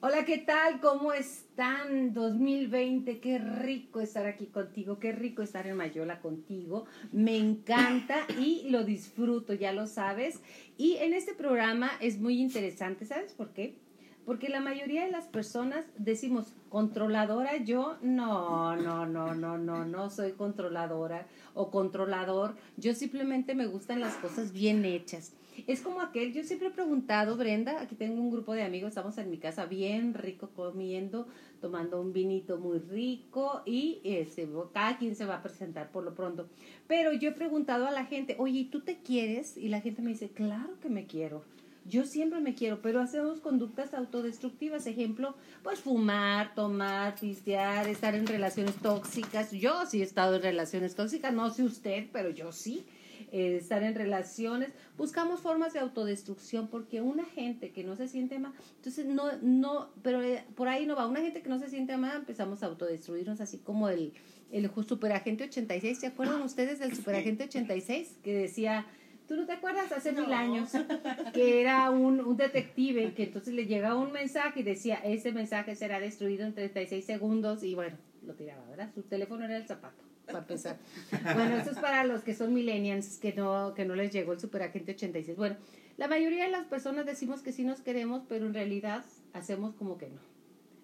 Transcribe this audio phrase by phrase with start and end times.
[0.00, 0.78] Hola, ¿qué tal?
[0.78, 2.14] ¿Cómo están?
[2.14, 6.84] 2020, qué rico estar aquí contigo, qué rico estar en Mayola contigo.
[7.10, 10.40] Me encanta y lo disfruto, ya lo sabes.
[10.76, 13.74] Y en este programa es muy interesante, ¿sabes por qué?
[14.24, 20.10] Porque la mayoría de las personas decimos, controladora yo, no, no, no, no, no, no
[20.10, 22.54] soy controladora o controlador.
[22.76, 25.32] Yo simplemente me gustan las cosas bien hechas.
[25.66, 29.18] Es como aquel, yo siempre he preguntado, Brenda, aquí tengo un grupo de amigos, estamos
[29.18, 31.26] en mi casa bien rico comiendo,
[31.60, 36.14] tomando un vinito muy rico y este, cada quien se va a presentar por lo
[36.14, 36.48] pronto.
[36.86, 39.56] Pero yo he preguntado a la gente, oye, ¿tú te quieres?
[39.56, 41.42] Y la gente me dice, claro que me quiero.
[41.88, 44.86] Yo siempre me quiero, pero hacemos conductas autodestructivas.
[44.86, 49.52] Ejemplo, pues fumar, tomar, pistear, estar en relaciones tóxicas.
[49.52, 52.84] Yo sí he estado en relaciones tóxicas, no sé usted, pero yo sí.
[53.30, 58.38] Eh, estar en relaciones, buscamos formas de autodestrucción porque una gente que no se siente
[58.38, 61.68] mal, entonces no, no, pero eh, por ahí no va, una gente que no se
[61.68, 64.14] siente mal empezamos a autodestruirnos así como el,
[64.50, 68.86] el superagente 86, ¿se acuerdan ustedes del superagente 86 que decía...
[69.26, 69.92] ¿Tú no te acuerdas?
[69.92, 70.70] Hace mil años,
[71.34, 75.76] que era un, un detective que entonces le llegaba un mensaje y decía, ese mensaje
[75.76, 78.90] será destruido en 36 segundos y bueno, lo tiraba, ¿verdad?
[78.94, 80.78] Su teléfono era el zapato para empezar.
[81.34, 84.40] Bueno, eso es para los que son millennials, que no, que no les llegó el
[84.40, 85.36] superagente 86.
[85.36, 85.56] Bueno,
[85.96, 89.98] la mayoría de las personas decimos que sí nos queremos, pero en realidad hacemos como
[89.98, 90.20] que no.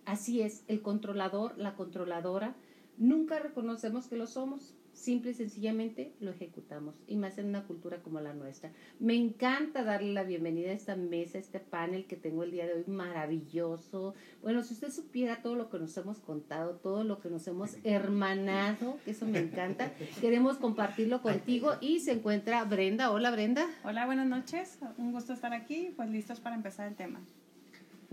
[0.05, 2.57] Así es, el controlador, la controladora,
[2.99, 7.99] nunca reconocemos que lo somos simple y sencillamente lo ejecutamos, y más en una cultura
[8.03, 8.73] como la nuestra.
[8.99, 12.67] Me encanta darle la bienvenida a esta mesa, a este panel que tengo el día
[12.67, 14.15] de hoy, maravilloso.
[14.43, 17.77] Bueno, si usted supiera todo lo que nos hemos contado, todo lo que nos hemos
[17.85, 23.11] hermanado, que eso me encanta, queremos compartirlo contigo y se encuentra Brenda.
[23.11, 23.67] Hola Brenda.
[23.85, 27.21] Hola, buenas noches, un gusto estar aquí, pues listos para empezar el tema.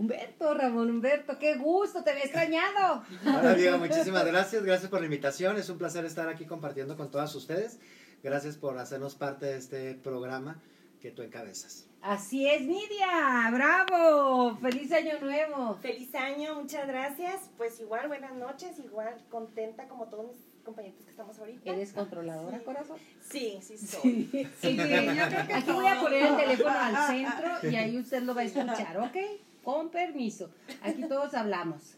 [0.02, 3.04] Humberto, Ramón Humberto, qué gusto, te había extrañado.
[3.24, 4.64] Hola, Diego, muchísimas gracias.
[4.64, 5.56] Gracias por la invitación.
[5.58, 7.78] Es un placer estar aquí compartiendo con todas ustedes.
[8.20, 10.60] Gracias por hacernos parte de este programa
[11.00, 11.86] que tú encabezas.
[12.00, 15.78] Así es, Nidia, bravo, feliz año nuevo.
[15.80, 17.48] Feliz año, muchas gracias.
[17.56, 21.70] Pues igual, buenas noches, igual contenta como todos mis compañeros que estamos ahorita.
[21.70, 22.98] ¿Eres controladora, corazón?
[23.20, 24.28] Sí, sí soy.
[24.32, 28.40] Sí, sí, Aquí voy a poner el teléfono al centro y ahí usted lo va
[28.40, 29.16] a escuchar, ¿ok?
[29.62, 30.50] Con permiso.
[30.82, 31.96] Aquí todos hablamos.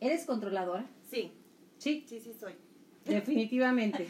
[0.00, 0.86] ¿Eres controladora?
[1.10, 1.32] Sí.
[1.78, 2.04] Sí.
[2.08, 2.54] Sí, sí soy.
[3.04, 4.08] Definitivamente.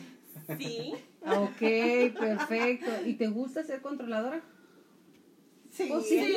[0.58, 0.94] Sí.
[1.26, 1.58] Ok,
[2.18, 2.90] perfecto.
[3.04, 4.40] ¿Y te gusta ser controladora?
[5.70, 5.90] Sí.
[5.92, 6.36] Oh, sí, sí.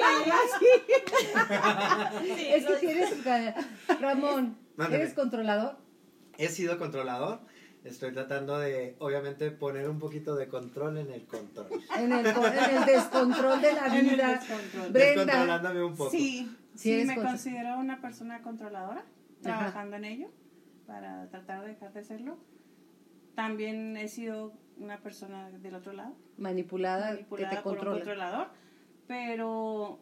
[2.35, 2.47] sí.
[2.47, 3.24] Es que si eres,
[4.00, 4.57] Ramón,
[4.91, 5.78] ¿eres controlador?
[6.38, 7.40] He sido controlador.
[7.84, 11.68] Estoy tratando de, obviamente, poner un poquito de control en el control.
[11.97, 14.42] En el, en el descontrol de la vida.
[14.92, 15.00] Brenda.
[15.00, 16.12] Descontrolándome un poco.
[16.12, 19.03] Sí, sí, me considero una persona controladora,
[19.42, 20.28] trabajando en ello,
[20.86, 22.38] para tratar de dejar de serlo.
[23.34, 26.16] También he sido una persona del otro lado.
[26.38, 28.48] Manipulada, manipulada que te por un controlador,
[29.08, 30.00] pero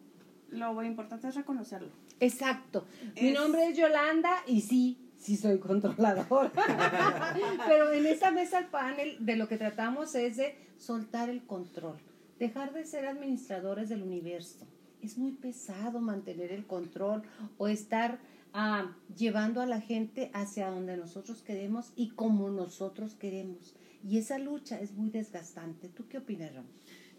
[0.50, 1.92] lo importante es reconocerlo.
[2.18, 2.86] Exacto.
[3.20, 6.50] Mi nombre es Yolanda y sí, sí soy controladora.
[7.68, 11.98] Pero en esta mesa el panel de lo que tratamos es de soltar el control,
[12.38, 14.66] dejar de ser administradores del universo.
[15.02, 17.22] Es muy pesado mantener el control
[17.58, 18.18] o estar
[18.52, 23.76] ah, llevando a la gente hacia donde nosotros queremos y como nosotros queremos.
[24.02, 25.88] Y esa lucha es muy desgastante.
[25.88, 26.64] ¿Tú qué opinas, Ram?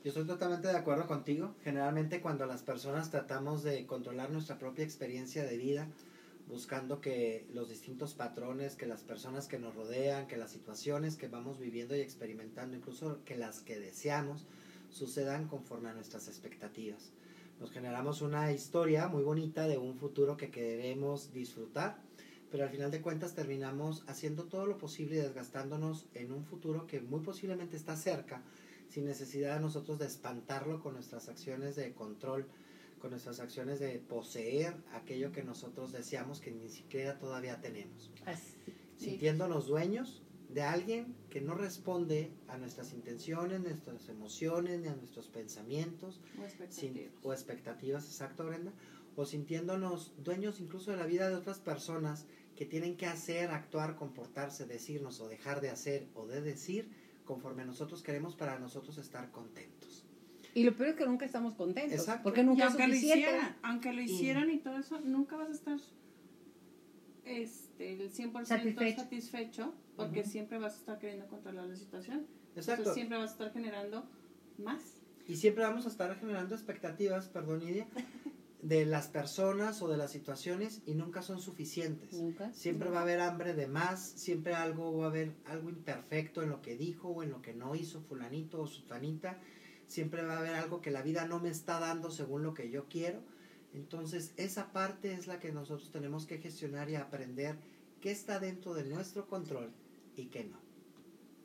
[0.03, 1.53] Yo estoy totalmente de acuerdo contigo.
[1.63, 5.87] Generalmente cuando las personas tratamos de controlar nuestra propia experiencia de vida,
[6.51, 11.29] buscando que los distintos patrones, que las personas que nos rodean, que las situaciones que
[11.29, 14.45] vamos viviendo y experimentando, incluso que las que deseamos,
[14.89, 17.13] sucedan conforme a nuestras expectativas.
[17.61, 22.01] Nos generamos una historia muy bonita de un futuro que queremos disfrutar,
[22.51, 26.85] pero al final de cuentas terminamos haciendo todo lo posible y desgastándonos en un futuro
[26.85, 28.43] que muy posiblemente está cerca,
[28.89, 32.45] sin necesidad de nosotros de espantarlo con nuestras acciones de control,
[33.01, 38.11] con nuestras acciones de poseer aquello que nosotros deseamos que ni siquiera todavía tenemos.
[38.25, 38.55] Así,
[38.97, 45.27] Sintiéndonos dueños de alguien que no responde a nuestras intenciones, nuestras emociones, ni a nuestros
[45.27, 48.71] pensamientos o expectativas, sin, o expectativas exacto Brenda,
[49.15, 52.25] o sintiéndonos dueños incluso de la vida de otras personas
[52.55, 56.91] que tienen que hacer, actuar, comportarse, decirnos o dejar de hacer o de decir
[57.25, 59.80] conforme nosotros queremos para nosotros estar contentos.
[60.53, 61.93] Y lo peor es que nunca estamos contentos.
[61.99, 62.23] Exacto.
[62.23, 63.19] Porque nunca y aunque es lo suficiente.
[63.21, 65.79] hicieran, aunque lo hicieran y todo eso, nunca vas a estar
[67.25, 69.01] este, el 100% Satisfecho.
[69.01, 70.29] satisfecho, porque Ujú.
[70.29, 72.25] siempre vas a estar queriendo controlar la situación.
[72.55, 72.81] Exacto.
[72.81, 74.09] Entonces siempre vas a estar generando
[74.57, 74.81] más.
[75.27, 77.87] Y siempre vamos a estar generando expectativas, perdón, Nidia,
[78.61, 82.13] de las personas o de las situaciones y nunca son suficientes.
[82.13, 82.51] Nunca.
[82.53, 86.49] Siempre va a haber hambre de más, siempre algo va a haber algo imperfecto en
[86.49, 89.39] lo que dijo o en lo que no hizo fulanito o sutanita.
[89.91, 92.69] Siempre va a haber algo que la vida no me está dando según lo que
[92.69, 93.19] yo quiero.
[93.73, 97.57] Entonces, esa parte es la que nosotros tenemos que gestionar y aprender
[97.99, 99.73] qué está dentro de nuestro control
[100.15, 100.57] y qué no.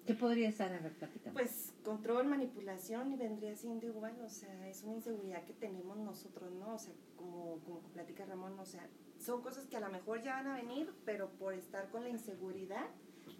[0.06, 0.72] ¿Qué podría estar?
[0.72, 1.32] A ver, platícame.
[1.32, 6.52] Pues control, manipulación y vendría siendo igual, o sea, es una inseguridad que tenemos nosotros,
[6.52, 6.76] ¿no?
[6.76, 8.88] O sea, como, como platica Ramón, o sea,
[9.18, 12.10] son cosas que a lo mejor ya van a venir, pero por estar con la
[12.10, 12.86] inseguridad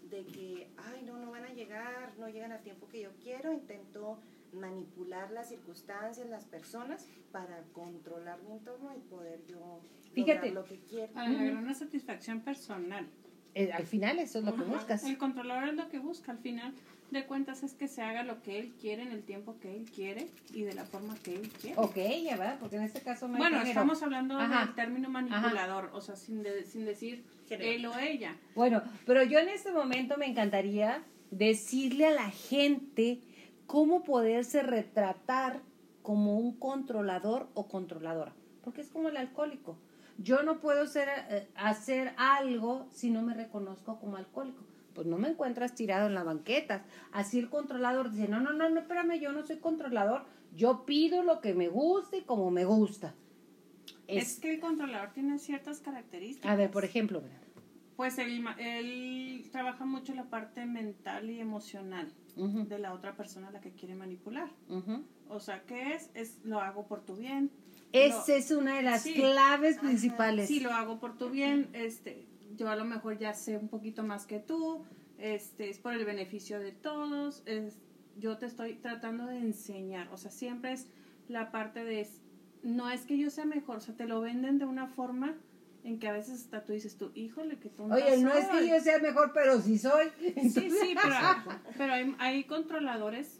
[0.09, 3.53] de que, ay, no, no van a llegar, no llegan al tiempo que yo quiero,
[3.53, 4.19] intento
[4.59, 9.79] manipular las circunstancias, las personas para controlar mi entorno y poder yo
[10.13, 10.49] Fíjate.
[10.49, 11.13] lograr lo que quiero.
[11.13, 13.07] Para lograr una satisfacción personal.
[13.55, 15.03] Eh, al final eso es lo que buscas.
[15.03, 16.31] El controlador es lo que busca.
[16.31, 16.73] Al final
[17.11, 19.85] de cuentas es que se haga lo que él quiere en el tiempo que él
[19.89, 21.79] quiere y de la forma que él quiere.
[21.79, 23.69] Ok, ya va, porque en este caso no Bueno, género.
[23.69, 24.65] estamos hablando Ajá.
[24.65, 28.35] del término manipulador, o sea, sin, de- sin decir él o ella.
[28.55, 31.01] Bueno, pero yo en este momento me encantaría
[31.31, 33.21] decirle a la gente
[33.67, 35.61] cómo poderse retratar
[36.01, 38.33] como un controlador o controladora,
[38.63, 39.77] porque es como el alcohólico.
[40.17, 44.63] Yo no puedo ser, eh, hacer algo si no me reconozco como alcohólico.
[44.95, 46.83] Pues no me encuentras tirado en la banqueta.
[47.11, 50.23] Así el controlador dice, no, no, no, no, espérame, yo no soy controlador.
[50.55, 53.13] Yo pido lo que me gusta y como me gusta.
[54.07, 56.49] Es, Es, que el controlador tiene ciertas características.
[56.49, 57.46] a ver, por ejemplo, mira.
[57.97, 63.51] Pues él, él trabaja mucho la parte mental y emocional de la otra persona a
[63.51, 64.49] la que quiere manipular.
[65.27, 66.11] O sea, ¿qué es?
[66.13, 67.51] Es lo hago por tu bien.
[67.91, 69.15] Esa es una de las Sí.
[69.15, 70.47] claves principales.
[70.47, 71.69] Sí, lo hago por tu bien.
[71.73, 74.83] Este, yo a lo mejor ya sé un poquito más que tú.
[75.17, 77.41] Este, es por el beneficio de todos.
[77.47, 77.79] Es,
[78.19, 80.07] yo te estoy tratando de enseñar.
[80.13, 80.87] O sea, siempre es
[81.27, 82.07] la parte de
[82.61, 85.35] no es que yo sea mejor, o sea, te lo venden de una forma
[85.87, 88.67] en que a veces hasta tú dices tú, híjole, que tú Oye, no es que
[88.67, 90.07] yo sea mejor, pero sí soy.
[90.19, 91.15] Sí, sí, pero,
[91.77, 93.39] pero hay, hay controladores,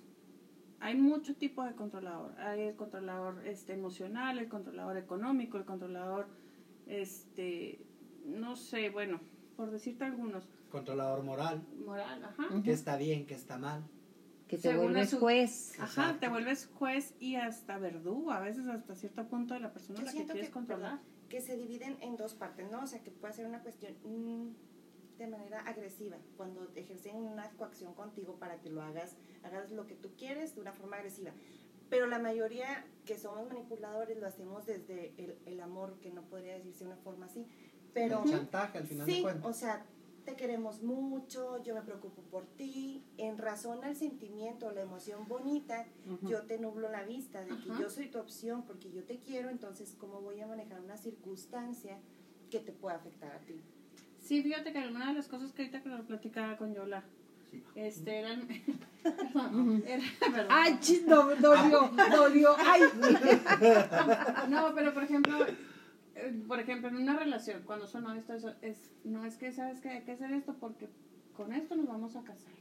[0.80, 2.40] hay mucho tipo de controlador.
[2.40, 6.28] Hay el controlador este, emocional, el controlador económico, el controlador,
[6.86, 7.82] este,
[8.26, 9.20] no sé, bueno,
[9.58, 12.48] por decirte algunos, Controlador moral, moral, ajá.
[12.64, 13.84] Qué está bien, qué está mal.
[14.48, 15.74] Que te Según vuelves su- juez.
[15.80, 16.20] Ajá, Exacto.
[16.22, 20.04] te vuelves juez y hasta verdugo, a veces hasta cierto punto de la persona a
[20.04, 21.00] la que quieres que, controlar.
[21.00, 22.84] perdón, que se dividen en dos partes, ¿no?
[22.84, 27.94] O sea, que puede ser una cuestión mm, de manera agresiva, cuando ejercen una coacción
[27.94, 31.32] contigo para que lo hagas, hagas lo que tú quieres de una forma agresiva.
[31.90, 36.54] Pero la mayoría que somos manipuladores lo hacemos desde el, el amor, que no podría
[36.54, 37.48] decirse de una forma así.
[37.94, 39.46] Pero El chantaje al final de sí, cuentas.
[39.50, 39.86] o sea,
[40.28, 45.86] te queremos mucho, yo me preocupo por ti, en razón al sentimiento, la emoción bonita,
[46.24, 49.50] yo te nublo la vista de que yo soy tu opción porque yo te quiero,
[49.50, 51.98] entonces cómo voy a manejar una circunstancia
[52.52, 53.56] que te pueda afectar a ti.
[54.20, 57.06] Sí, fíjate que alguna de las cosas que ahorita que lo platicaba con Yola,
[57.50, 57.64] Sí.
[57.76, 58.46] este, eran,
[59.04, 60.48] perdón, era, perdón.
[60.50, 62.54] Ay, chis, no, dolió, dolió.
[62.60, 62.82] Ay.
[64.50, 65.38] No, pero por ejemplo,
[66.48, 69.90] por ejemplo, en una relación, cuando son esto eso es, no es que sabes que
[69.90, 70.90] hay que hacer esto porque
[71.36, 72.54] con esto nos vamos a casar.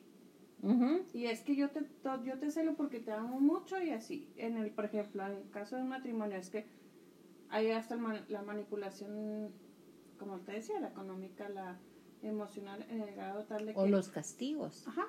[1.15, 4.29] Y es que yo te, to- yo te celo porque te amo mucho y así.
[4.37, 6.67] En el, por ejemplo, en el caso de un matrimonio, es que
[7.51, 7.97] hay hasta
[8.29, 9.53] la manipulación,
[10.19, 11.79] como te decía, la económica, la
[12.23, 13.79] emocional, en el grado tal de que...
[13.79, 14.89] O los castigos.
[14.89, 15.07] Ajá.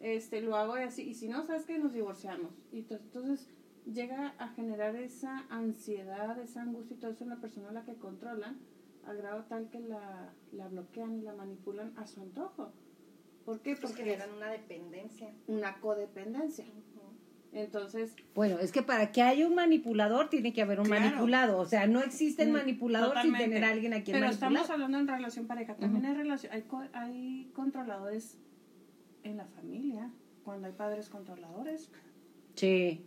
[0.00, 1.02] Este, lo hago y así.
[1.02, 2.52] Y si no, sabes que nos divorciamos.
[2.72, 3.48] Y to- entonces
[3.92, 7.84] llega a generar esa ansiedad, esa angustia y todo eso en la persona a la
[7.84, 8.58] que controlan,
[9.04, 12.72] al grado tal que la, la bloquean y la manipulan a su antojo.
[13.44, 13.76] ¿Por qué?
[13.76, 15.30] Pues Porque generan es una dependencia.
[15.46, 16.64] una codependencia.
[17.52, 21.04] Entonces, Bueno, es que para que haya un manipulador tiene que haber un Claro.
[21.04, 21.58] manipulado.
[21.58, 23.38] O sea, no existe el Mm, manipulador totalmente.
[23.44, 24.52] sin tener a alguien a quien pero manipular.
[24.52, 25.74] estamos hablando en relación pareja.
[25.76, 28.36] También hay, relación, hay, co- hay controladores
[29.22, 30.10] en la familia,
[30.44, 31.88] cuando hay padres controladores.
[32.56, 33.00] Sí.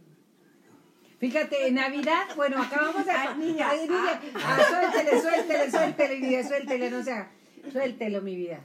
[1.20, 3.12] Fíjate, en Navidad, bueno, acabamos de...
[3.12, 3.70] Ay, niña.
[3.70, 4.22] Ay, niña.
[4.36, 7.32] Ah, suéltele, suéltele, suéltele, mi vida, suéltele, no sea...
[7.72, 8.62] Suéltelo, mi vida.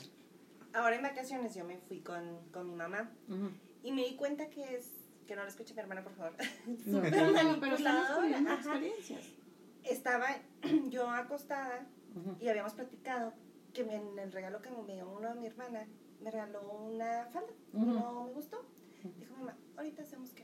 [0.72, 3.50] Ahora en vacaciones yo me fui con, con mi mamá Ujú.
[3.82, 4.88] y me di cuenta que es,
[5.26, 6.32] que no lo escuche mi hermana por favor,
[6.66, 6.76] No.
[6.98, 7.76] Súper Pero, pero
[8.16, 8.54] poniendo ajá.
[8.54, 9.24] experiencias.
[9.84, 10.26] Estaba
[10.90, 12.36] yo acostada Ujú.
[12.40, 13.32] y habíamos platicado
[13.72, 15.86] que en el regalo que me dio uno de mi hermana,
[16.20, 17.52] me regaló una falda.
[17.72, 17.86] Ujú.
[17.86, 18.64] No me gustó.
[19.18, 20.43] Dijo mamá, ahorita hacemos que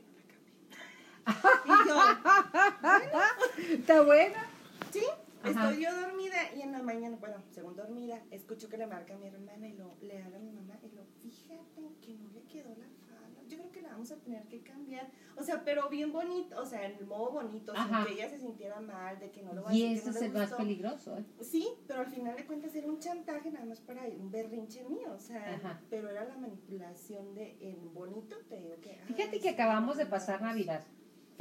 [1.65, 4.45] Y yo, ¿Está buena?
[4.91, 5.03] sí,
[5.43, 5.69] Ajá.
[5.69, 9.17] estoy yo dormida y en la mañana, bueno, según dormida, escucho que le marca a
[9.17, 12.43] mi hermana y lo, le habla a mi mamá y lo, fíjate que no le
[12.43, 13.41] quedó la falda.
[13.47, 15.09] Yo creo que la vamos a tener que cambiar.
[15.35, 18.05] O sea, pero bien bonito, o sea, en el modo bonito, Ajá.
[18.05, 20.11] sin que ella se sintiera mal, de que no lo va a Y que no
[20.11, 21.25] es el más peligroso, ¿eh?
[21.41, 25.11] Sí, pero al final de cuentas era un chantaje nada más para un berrinche mío,
[25.15, 25.81] o sea, Ajá.
[25.89, 28.99] pero era la manipulación de en bonito, te digo que...
[29.07, 30.83] Fíjate que acabamos de pasar Navidad.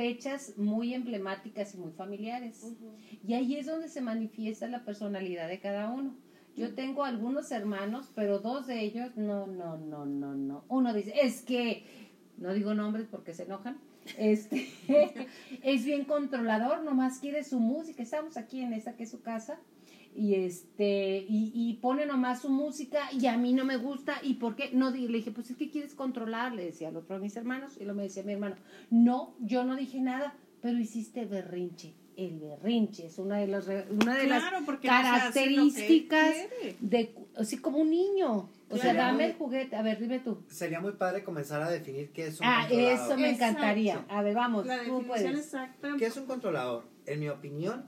[0.01, 2.75] Fechas muy emblemáticas y muy familiares.
[3.23, 6.17] Y ahí es donde se manifiesta la personalidad de cada uno.
[6.57, 10.65] Yo tengo algunos hermanos, pero dos de ellos, no, no, no, no, no.
[10.69, 11.85] Uno dice, es que,
[12.39, 13.77] no digo nombres porque se enojan,
[14.17, 14.69] este,
[15.63, 18.03] es bien controlador, nomás quiere su música.
[18.03, 19.61] Estamos aquí en esta que es su casa
[20.15, 24.35] y este y, y pone nomás su música y a mí no me gusta y
[24.35, 27.17] por qué no di- le dije pues es que quieres controlar le decía al otro
[27.17, 28.57] de mis hermanos y lo me decía mi hermano
[28.91, 33.87] no yo no dije nada pero hiciste berrinche el berrinche es una de las re-
[33.91, 36.35] una de las Claro, características
[36.81, 40.81] de así como un niño o sea dame el juguete a ver dime tú Sería
[40.81, 42.93] muy padre comenzar a definir qué es un ah controlador.
[42.95, 43.45] eso me Exacto.
[43.59, 45.89] encantaría a ver vamos La tú definición puedes exacta.
[45.99, 46.85] ¿Qué es un controlador?
[47.07, 47.85] En mi opinión,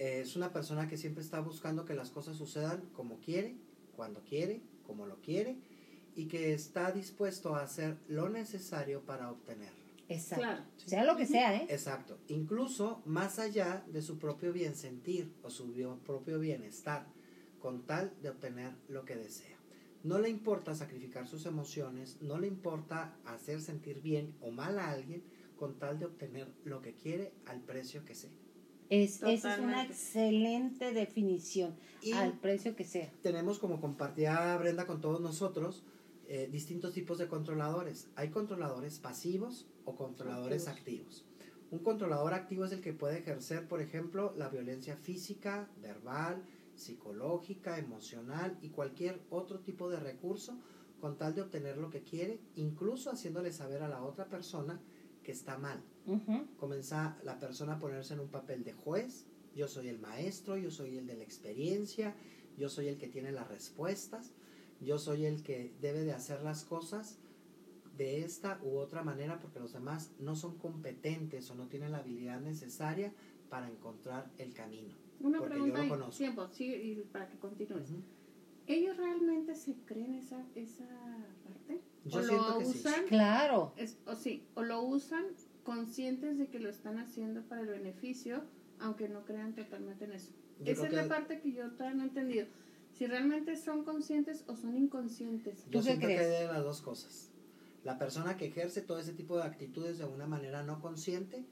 [0.00, 3.58] eh, es una persona que siempre está buscando que las cosas sucedan como quiere,
[3.94, 5.58] cuando quiere, como lo quiere,
[6.16, 9.78] y que está dispuesto a hacer lo necesario para obtenerlo.
[10.08, 10.64] exacto Claro.
[10.86, 12.16] sea lo que sea eh Exacto.
[12.28, 15.70] Incluso más allá de su propio bien sentir o su
[16.02, 17.06] propio bienestar,
[17.60, 19.58] con tal de obtener lo que desea.
[20.02, 24.90] No le importa sacrificar sus emociones, no le importa hacer sentir bien o mal a
[24.90, 25.22] alguien,
[25.58, 28.30] con tal de obtener lo que quiere al precio que sea.
[28.90, 34.86] Es, esa es una excelente definición Y al precio que sea tenemos como compartía Brenda
[34.86, 35.84] con todos nosotros
[36.32, 38.08] eh, distintos tipos de controladores.
[38.14, 41.24] Hay controladores pasivos o controladores activos.
[41.72, 46.44] Un controlador activo es el que puede ejercer, por ejemplo, la violencia física, verbal,
[46.76, 50.56] psicológica, emocional y cualquier otro tipo de recurso
[51.00, 54.80] con tal de obtener lo que quiere, incluso haciéndole saber a la otra persona
[55.30, 55.80] que está mal.
[56.06, 56.44] Ujú.
[56.58, 59.26] Comienza la persona a ponerse en un papel de juez.
[59.54, 62.16] Yo soy el maestro, yo soy el de la experiencia,
[62.58, 64.32] yo soy el que tiene las respuestas,
[64.80, 67.18] yo soy el que debe de hacer las cosas
[67.96, 71.98] de esta u otra manera porque los demás no son competentes o no tienen la
[71.98, 73.12] habilidad necesaria
[73.48, 74.94] para encontrar el camino.
[75.20, 76.18] Una porque pregunta yo lo y conozco.
[76.18, 77.90] tiempo, sí, y para que continúes.
[78.66, 80.88] ¿Ellos realmente se creen esa, esa
[81.44, 81.80] parte?
[82.04, 82.78] Yo ¿O siento lo que sí.
[82.78, 83.04] usan?
[83.06, 85.24] claro Es, o sí, o lo usan
[85.64, 88.42] conscientes de que lo están haciendo para el beneficio,
[88.78, 90.32] aunque no crean totalmente en eso.
[90.60, 92.46] Yo Esa es la parte que yo todavía no he entendido.
[92.92, 95.64] Si realmente son conscientes o son inconscientes.
[95.64, 96.20] ¿Tú Yo qué siento crees?
[96.20, 97.30] que hay de las dos cosas.
[97.84, 101.44] La persona que ejerce todo ese tipo de actitudes de una manera no consciente,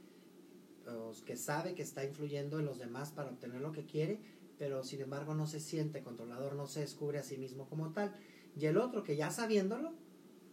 [0.86, 4.20] o que sabe que está influyendo en los demás para obtener lo que quiere,
[4.58, 8.14] pero sin embargo no se siente controlador, no se descubre a sí mismo como tal.
[8.56, 9.92] Y el otro que ya sabiéndolo,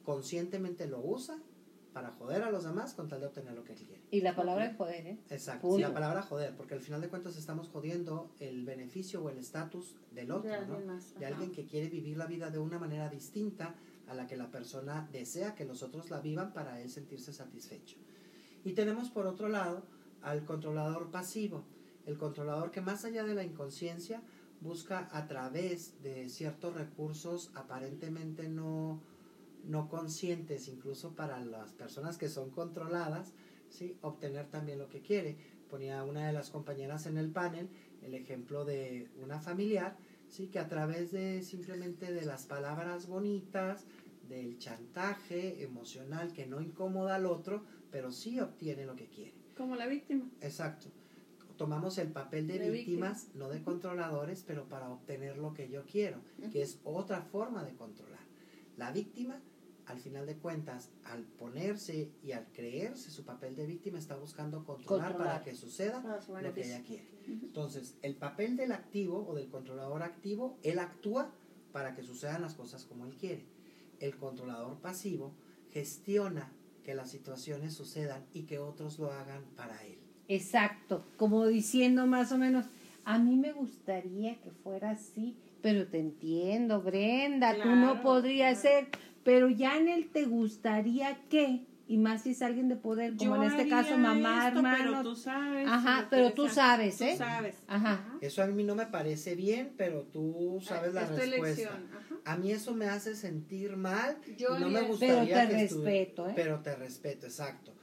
[0.05, 1.37] conscientemente lo usa
[1.93, 4.01] para joder a los demás con tal de obtener lo que quiere.
[4.11, 5.61] y la palabra es poder eh Exacto.
[5.61, 5.79] Punto.
[5.79, 9.37] Y la palabra joder, porque al final de cuentas estamos jodiendo el beneficio o el
[9.37, 10.79] estatus del otro, de ¿no?
[10.81, 11.17] más.
[11.17, 11.33] de Ajá.
[11.35, 13.75] alguien que quiere vivir la vida de una manera distinta
[14.07, 17.97] a la que la persona desea que los otros la vivan para él sentirse satisfecho.
[18.65, 19.83] Y tenemos por otro lado
[20.21, 21.63] al controlador pasivo,
[22.05, 24.21] el controlador que más allá de la inconsciencia
[24.59, 29.01] busca a través de ciertos recursos aparentemente no,
[29.67, 33.33] no conscientes, incluso para las personas que son controladas,
[33.69, 33.97] ¿sí?
[34.01, 35.37] obtener también lo que quiere.
[35.69, 37.69] Ponía una de las compañeras en el panel
[38.05, 43.85] el ejemplo de una familiar sí que a través de simplemente de las palabras bonitas
[44.29, 49.75] del chantaje emocional que no incomoda al otro pero sí obtiene lo que quiere Como
[49.75, 50.29] la víctima.
[50.41, 50.87] exacto
[51.57, 55.83] tomamos el papel de, De víctimas no de controladores pero para obtener lo que yo
[55.85, 56.19] quiero
[56.51, 58.25] que es otra forma de controlar
[58.77, 59.41] la víctima
[59.87, 64.65] al final de cuentas al ponerse y al creerse su papel de víctima está buscando
[64.65, 65.33] controlar, Controlar.
[65.33, 69.35] para que suceda Para su lo que ella quiere entonces, el papel del activo o
[69.35, 71.31] del controlador activo, él actúa
[71.71, 73.45] para que sucedan las cosas como él quiere.
[73.99, 75.33] El controlador pasivo
[75.71, 76.51] gestiona
[76.83, 79.97] que las situaciones sucedan y que otros lo hagan para él.
[80.27, 82.65] Exacto, como diciendo más o menos,
[83.03, 88.77] a mí me gustaría que fuera así, pero te entiendo, Brenda, tú no podrías claro.
[88.77, 88.89] ser,
[89.25, 93.35] pero ya en él te gustaría que, y más si es alguien de poder, como
[93.35, 94.91] Yo en este haría caso mamá, esto, hermano.
[94.91, 95.67] Pero tú sabes.
[95.67, 97.15] Ajá, pero tú sabes, Tú ¿eh?
[97.17, 97.55] sabes.
[97.67, 98.17] Ajá.
[98.21, 101.23] Eso a mí no me parece bien, pero tú sabes la respuesta.
[101.23, 101.89] elección.
[101.91, 102.15] Ajá.
[102.23, 106.29] A mí eso me hace sentir mal Yo no me gustaría Pero te que respeto,
[106.29, 106.33] ¿eh?
[106.35, 107.73] Pero te respeto, exacto.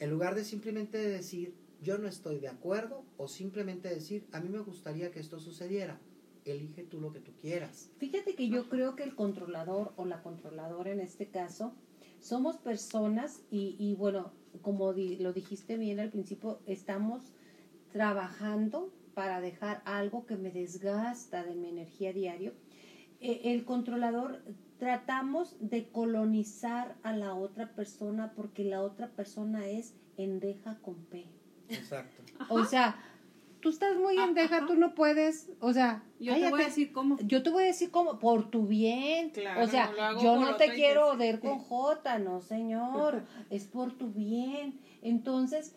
[0.00, 4.48] En lugar de simplemente decir yo no estoy de acuerdo o simplemente decir a mí
[4.48, 5.98] me gustaría que esto sucediera,
[6.44, 7.90] elige tú lo que tú quieras.
[7.98, 11.72] Fíjate que yo creo que el controlador o la controladora en este caso
[12.20, 14.32] somos personas y, y bueno,
[14.62, 17.32] como di- lo dijiste bien al principio, estamos
[17.92, 22.52] trabajando para dejar algo que me desgasta de mi energía diario.
[23.20, 24.40] Eh, el controlador
[24.78, 31.26] tratamos de colonizar a la otra persona porque la otra persona es endeja con P.
[31.68, 32.22] Exacto.
[32.48, 32.96] O sea,
[33.60, 34.66] tú estás muy Ah, endeja, ajá.
[34.66, 37.16] tú no puedes, o sea, Yo te voy a decir cómo.
[37.20, 39.30] Yo te voy a decir cómo, por tu bien.
[39.30, 43.92] Claro, o sea, no yo no te quiero ver con J, no señor, es por
[43.92, 44.80] tu bien.
[45.02, 45.74] Entonces,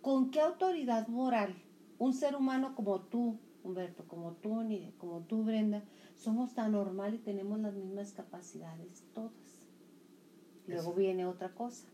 [0.00, 1.54] ¿con qué autoridad moral
[1.98, 5.82] un ser humano como tú, Humberto, como tú, Ni- como tú, Brenda,
[6.16, 9.32] somos tan normal y tenemos las mismas capacidades todas?
[10.66, 10.94] Luego Eso.
[10.94, 11.86] viene otra cosa.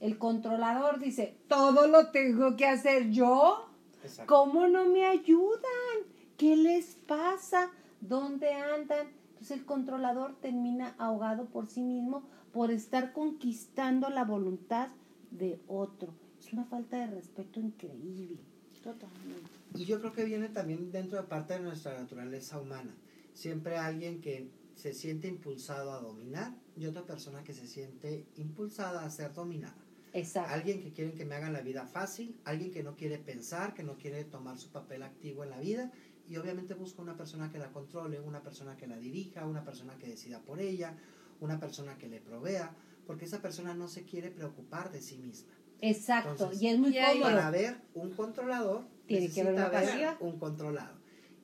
[0.00, 3.70] El controlador dice, todo lo tengo que hacer yo.
[4.04, 4.32] Exacto.
[4.34, 5.98] ¿Cómo no me ayudan?
[6.36, 7.70] ¿Qué les pasa?
[8.00, 9.08] ¿Dónde andan?
[9.28, 14.88] Entonces el controlador termina ahogado por sí mismo por estar conquistando la voluntad
[15.30, 16.14] de otro.
[16.38, 18.38] Es una falta de respeto increíble.
[18.82, 19.50] Totalmente.
[19.74, 22.94] Y yo creo que viene también dentro de parte de nuestra naturaleza humana.
[23.32, 29.04] Siempre alguien que se siente impulsado a dominar y otra persona que se siente impulsada
[29.04, 29.83] a ser dominada.
[30.14, 30.54] Exacto.
[30.54, 33.82] Alguien que quiere que me hagan la vida fácil, alguien que no quiere pensar, que
[33.82, 35.90] no quiere tomar su papel activo en la vida
[36.28, 39.98] y obviamente busca una persona que la controle, una persona que la dirija, una persona
[39.98, 40.96] que decida por ella,
[41.40, 42.74] una persona que le provea,
[43.06, 45.52] porque esa persona no se quiere preocupar de sí misma.
[45.80, 46.30] Exacto.
[46.30, 47.22] Entonces, y es muy cómodo.
[47.22, 50.16] Para ver un controlador, Tiene que haber pasiva.
[50.20, 50.96] un controlado.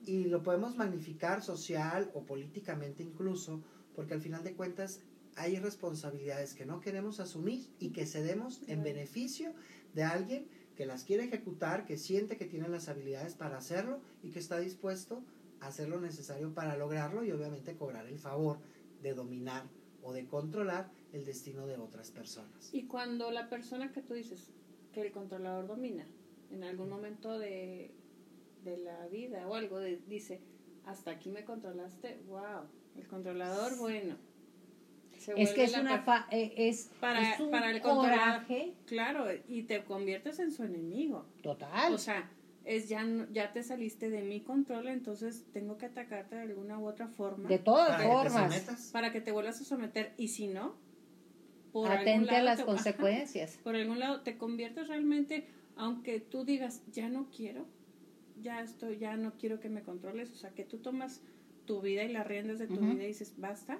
[0.05, 3.61] Y lo podemos magnificar social o políticamente incluso,
[3.95, 5.01] porque al final de cuentas
[5.35, 9.53] hay responsabilidades que no queremos asumir y que cedemos en beneficio
[9.93, 14.31] de alguien que las quiere ejecutar, que siente que tiene las habilidades para hacerlo y
[14.31, 15.23] que está dispuesto
[15.59, 18.57] a hacer lo necesario para lograrlo y obviamente cobrar el favor
[19.01, 19.65] de dominar
[20.03, 22.69] o de controlar el destino de otras personas.
[22.73, 24.49] Y cuando la persona que tú dices
[24.93, 26.05] que el controlador domina,
[26.49, 27.91] en algún momento de,
[28.63, 30.41] de la vida o algo, de- dice,
[30.85, 32.63] hasta aquí me controlaste, wow,
[32.95, 34.15] el controlador, bueno.
[35.35, 39.63] Es que es una fa- eh, es, Para- es un para el coraje Claro, y
[39.63, 41.25] te conviertes en su enemigo.
[41.41, 41.93] total.
[41.93, 42.29] O sea,
[42.65, 46.77] es ya, no- ya te saliste de mi control, entonces tengo que atacarte de alguna
[46.79, 48.89] u otra forma de todas Para que te formas.
[48.93, 50.13] para que te vuelvas a someter.
[50.17, 50.75] Y si no,
[51.71, 53.59] por algún Atente a lado las te- consecuencias.
[53.63, 57.65] por algún lado te conviertes realmente, aunque tú digas, ya no quiero,
[58.41, 61.21] ya estoy, ya no quiero que me controles, o sea, que tú tomas
[61.65, 63.79] tu vida y las riendas de tu vida y dices, basta,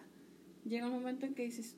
[0.65, 1.77] llega un momento en que dices,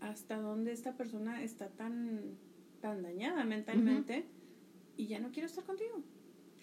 [0.00, 2.36] hasta dónde esta persona está tan,
[2.80, 4.24] tan dañada mentalmente
[4.96, 6.02] y ya no quiero estar contigo.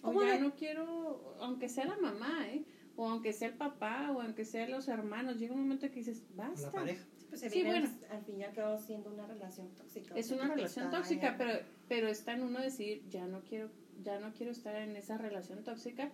[0.02, 2.64] O ¿Cómo ya de- no quiero, aunque sea la mamá, ¿eh?
[2.96, 5.98] O aunque sea el papá, o aunque sean los hermanos, llega un momento en que
[6.00, 6.70] dices, La basta.
[6.70, 7.04] pareja.
[7.28, 7.88] Pues Sí, bueno.
[8.10, 10.14] al fin y al cabo siendo una relación tóxica.
[10.16, 11.52] Es sea, una relación tóxica, pero,
[11.88, 13.70] pero está en uno decir, ya no quiero,
[14.02, 16.10] ya no quiero estar en esa relación tóxica.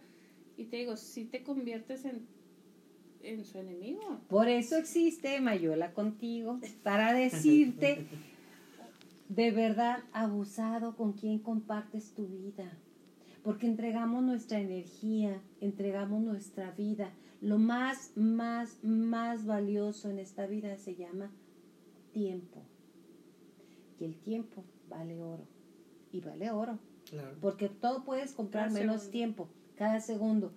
[0.59, 2.27] Y te digo, si te conviertes en,
[3.23, 4.21] en su enemigo.
[4.29, 8.07] Por eso existe Mayola contigo, para decirte
[9.29, 12.79] de verdad abusado con quien compartes tu vida.
[13.43, 17.13] Porque entregamos nuestra energía, entregamos nuestra vida.
[17.41, 21.31] Lo más, más, más valioso en esta vida se llama
[22.13, 22.63] tiempo.
[24.01, 25.47] Y el tiempo vale oro.
[26.11, 26.79] Y vale oro.
[27.09, 27.37] Claro.
[27.41, 29.13] Porque todo puedes comprar Cada menos segundo.
[29.13, 30.53] tiempo, cada segundo.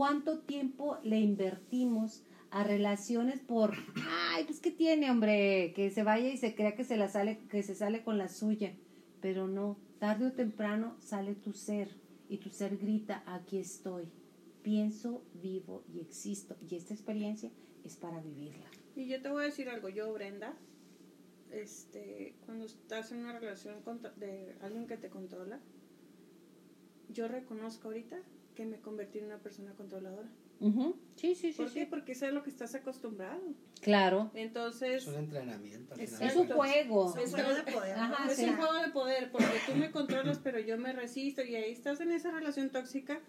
[0.00, 3.74] ¿Cuánto tiempo le invertimos a relaciones por,
[4.32, 7.40] ay, pues qué tiene, hombre, que se vaya y se crea que se la sale,
[7.50, 8.72] que se sale con la suya?
[9.20, 11.90] Pero no, tarde o temprano sale tu ser
[12.30, 14.08] y tu ser grita, aquí estoy.
[14.62, 16.56] Pienso, vivo y existo.
[16.66, 17.50] Y esta experiencia
[17.84, 18.70] es para vivirla.
[18.96, 20.54] Y yo te voy a decir algo, yo, Brenda,
[21.50, 23.74] este, cuando estás en una relación
[24.16, 25.60] de alguien que te controla,
[27.10, 28.18] yo reconozco ahorita
[28.60, 30.28] que me convertí en una persona controladora.
[30.60, 30.94] Ujú.
[31.16, 31.80] Sí, sí, sí, ¿Por qué?
[31.84, 31.86] sí.
[31.88, 33.40] Porque eso es lo que estás acostumbrado.
[33.80, 34.30] Exacto.
[34.34, 35.94] Entonces, Es un entrenamiento.
[35.94, 36.26] al final Exacto.
[36.26, 37.16] Es un juego.
[37.18, 37.96] Es un juego de poder.
[37.96, 38.02] ¿no?
[38.02, 38.44] Ajá, O es sí.
[38.44, 42.02] un juego de poder, porque tú me controlas, pero yo me resisto y ahí estás
[42.02, 43.22] en esa relación tóxica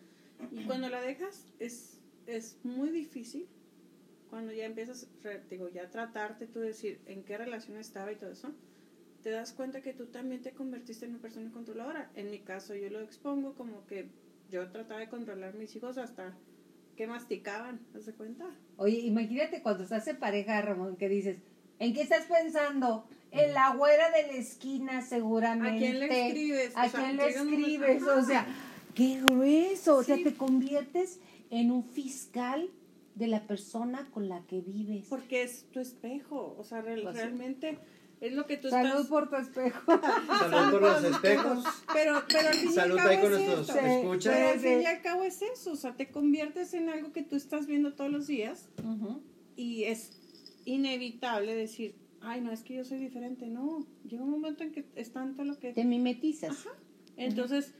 [0.51, 3.47] y cuando la dejas es, es muy difícil.
[4.29, 5.07] Cuando ya empiezas,
[5.49, 8.49] digo, ya tratarte, tú decir en qué relación estaba y todo eso,
[9.23, 12.11] te das cuenta que tú también te convertiste en una persona controladora.
[12.15, 14.09] En mi caso, yo lo expongo como que
[14.51, 16.33] yo trataba de controlar a mis hijos hasta
[16.95, 18.45] que masticaban, ¿te das cuenta?
[18.77, 21.37] Oye, imagínate cuando estás en pareja, Ramón, que dices,
[21.79, 23.07] ¿en qué estás pensando?
[23.31, 25.87] En la güera de la esquina, seguramente.
[25.87, 26.75] ¿A quién le escribes?
[26.75, 28.03] ¿A O sea, quién le escribes?
[28.03, 28.45] O sea,
[28.93, 29.95] qué grueso.
[29.97, 32.69] O sea, te conviertes en un fiscal
[33.15, 35.05] de la persona con la que vives.
[35.09, 37.21] Porque es tu espejo, o sea, real- Pues sí.
[38.21, 39.07] Es lo que tú Salud estás...
[39.07, 39.81] por tu espejo.
[40.39, 41.63] Salud por los espejos.
[41.91, 43.73] Pero, pero al fin y al Salud cabo ahí con es nuestros eso.
[43.79, 43.85] Sí.
[43.93, 44.33] escuchas.
[44.35, 47.23] Pero al fin y al cabo es eso, o sea, te conviertes en algo que
[47.23, 48.69] tú estás viendo todos los días
[49.57, 50.11] y es
[50.65, 53.47] inevitable decir, ay, no, es que yo soy diferente.
[53.47, 55.73] No, llega un momento en que es tanto lo que...
[55.73, 56.65] Te mimetizas.
[57.17, 57.73] Entonces,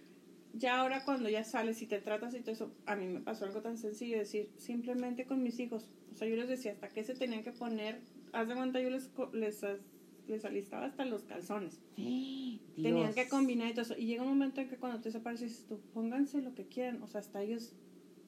[0.54, 3.46] ya ahora cuando ya sales y te tratas y todo eso, a mí me pasó
[3.46, 7.04] algo tan sencillo, decir, simplemente con mis hijos, o sea, yo les decía hasta qué
[7.04, 8.02] se tenían que poner,
[8.34, 9.64] haz de cuenta, yo les, co- les,
[10.28, 11.80] les alistaba hasta los calzones.
[11.96, 13.16] Tenían Dios.
[13.16, 13.96] que combinar y todo eso.
[13.98, 17.02] Y llega un momento en que cuando te desapareces, dices tú, pónganse lo que quieran.
[17.04, 17.74] O sea, hasta ellos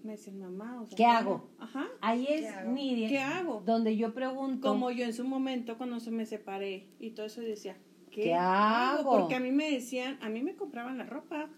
[0.03, 1.15] me dicen, mamá, o sea, ¿Qué ¿cómo?".
[1.35, 1.49] hago?
[1.59, 1.87] Ajá.
[2.01, 2.65] Ahí ¿Qué es?
[2.67, 3.61] Nidia, ¿Qué hago?
[3.65, 7.39] donde yo pregunto, Como yo en su momento, cuando se me separé y todo eso,
[7.41, 7.77] decía,
[8.11, 9.09] ¿qué, ¿Qué hago?
[9.09, 11.49] Porque a mí me decían, a mí me compraban la ropa.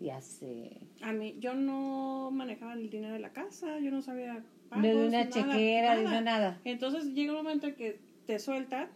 [0.00, 4.42] ya sé, A mí, yo no manejaba el dinero de la casa, yo no sabía
[4.70, 6.08] pagos, de una nada, chequera, de nada.
[6.08, 6.60] una nada.
[6.64, 8.88] Entonces llega un momento en que te sueltan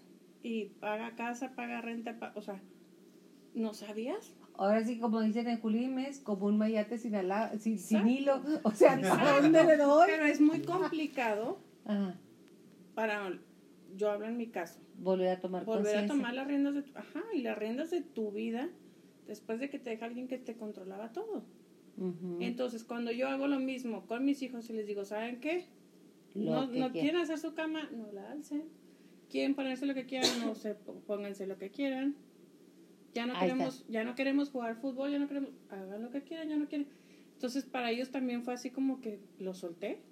[0.46, 2.60] y paga casa, paga renta, pa- o sea,
[3.54, 4.32] ¿no sabías?
[4.54, 8.40] Ahora sí, como dicen en Julimes, como un mayate sin, ala- sin, hilo.
[8.62, 10.06] O sea, ¿a dónde le doy?
[10.08, 12.14] Pero es muy complicado Ajá.
[12.94, 13.38] para,
[13.96, 16.96] yo hablo en mi caso, Volver a tomar volver a tomar las riendas de tu,
[16.96, 18.68] ajá, y las riendas de tu vida
[19.26, 21.44] después de que te deja alguien que te controlaba todo.
[22.40, 25.66] Entonces, cuando yo hago lo mismo con mis hijos y les digo, ¿saben qué?
[26.34, 28.68] Lo no, no quieren hacer su cama, no la alcen.
[29.30, 32.16] Quieren ponerse lo que quieran, no se pónganse lo que quieran.
[33.14, 36.22] Ya no Ahí queremos, ya no queremos jugar fútbol, ya no queremos, hagan lo que
[36.22, 36.88] quieran, ya no quieren.
[37.32, 40.02] Entonces para ellos también fue así como que lo solté.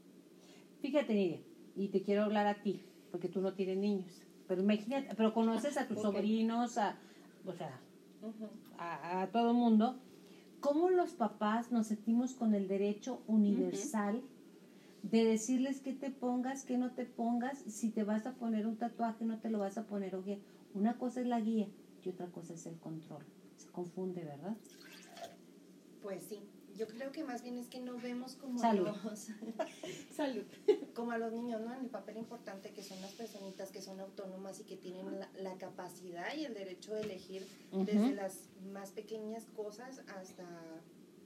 [0.80, 1.40] Fíjate, Nidia,
[1.76, 4.22] y te quiero hablar a ti, porque tú no tienes niños.
[4.48, 6.98] Pero imagínate, pero conoces a tus sobrinos, a,
[7.46, 7.80] o sea,
[8.78, 9.98] a todo mundo.
[10.60, 14.22] ¿Cómo los papás nos sentimos con el derecho universal
[15.10, 18.76] de decirles que te pongas, que no te pongas, si te vas a poner un
[18.76, 20.16] tatuaje, no te lo vas a poner?
[20.16, 20.40] Oye,
[20.72, 21.68] una cosa es la guía
[22.02, 23.24] y otra cosa es el control.
[23.56, 24.56] Se confunde, ¿verdad?
[26.02, 26.40] Pues sí,
[26.74, 28.88] yo creo que más bien es que no vemos como Salud.
[28.88, 29.28] a los,
[30.10, 30.44] Salud.
[30.94, 31.74] como a los niños, ¿no?
[31.74, 35.28] En el papel importante que son las personitas que son autónomas y que tienen la,
[35.38, 40.44] la capacidad y el derecho de elegir desde las más pequeñas cosas hasta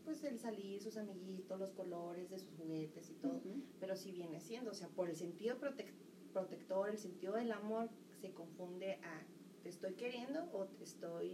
[0.08, 3.40] pues el salir, sus amiguitos, los colores de sus juguetes y todo.
[3.78, 5.92] Pero sí viene siendo, o sea, por el sentido protec-
[6.32, 7.90] protector, el sentido del amor,
[8.22, 9.22] se confunde a
[9.62, 11.32] te estoy queriendo o te estoy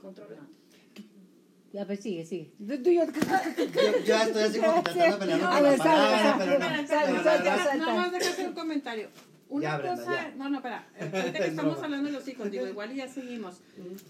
[0.00, 0.50] controlando.
[1.78, 2.52] A ver, sigue, sigue.
[2.56, 5.28] Tú- tú y yo- Yo, yo estoy así como pelearme con
[5.62, 7.18] la palabra, pero no.
[7.76, 8.12] Nada más
[8.48, 9.08] un comentario.
[9.48, 10.34] Una Ya, Brenda, cosa, ya.
[10.36, 13.08] no, no, espera, ahorita que Es estamos hablando de los hijos, digo, igual y ya
[13.08, 13.60] seguimos.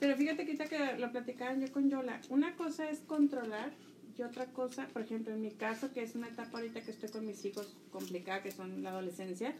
[0.00, 3.70] Pero fíjate que que lo platicaban yo con Yola, una cosa es controlar
[4.16, 7.10] y otra cosa, por ejemplo, en mi caso, que es una etapa ahorita que estoy
[7.10, 9.54] con mis hijos complicada, que son la adolescencia,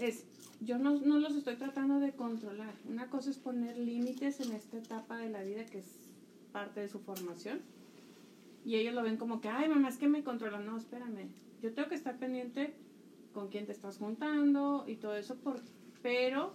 [0.00, 0.24] es,
[0.60, 2.74] yo no, no los estoy tratando de controlar.
[2.88, 5.86] Una cosa es poner límites en esta etapa de la vida que es
[6.52, 7.60] parte de su formación.
[8.64, 10.66] Y ellos lo ven como que, ay, mamá, es que me controlan.
[10.66, 11.28] No, espérame.
[11.62, 12.74] Yo tengo que estar pendiente
[13.38, 15.60] con quién te estás juntando y todo eso, por,
[16.02, 16.54] pero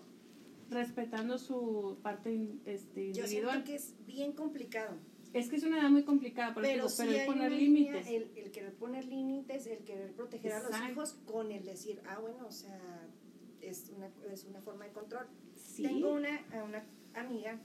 [0.70, 2.30] respetando su parte
[2.66, 3.30] este, Yo individual.
[3.64, 4.98] siento que es bien complicado.
[5.32, 8.06] Es que es una edad muy complicada, por eso Pero digo, hay poner límites.
[8.06, 12.02] línea, el, el querer poner límites, el querer proteger a los hijos con el decir,
[12.10, 12.78] ah, bueno, o sea,
[13.62, 15.26] es una, es una forma de control.
[15.56, 15.84] Sí.
[15.84, 16.84] Tengo una, una
[17.16, 17.58] amiga,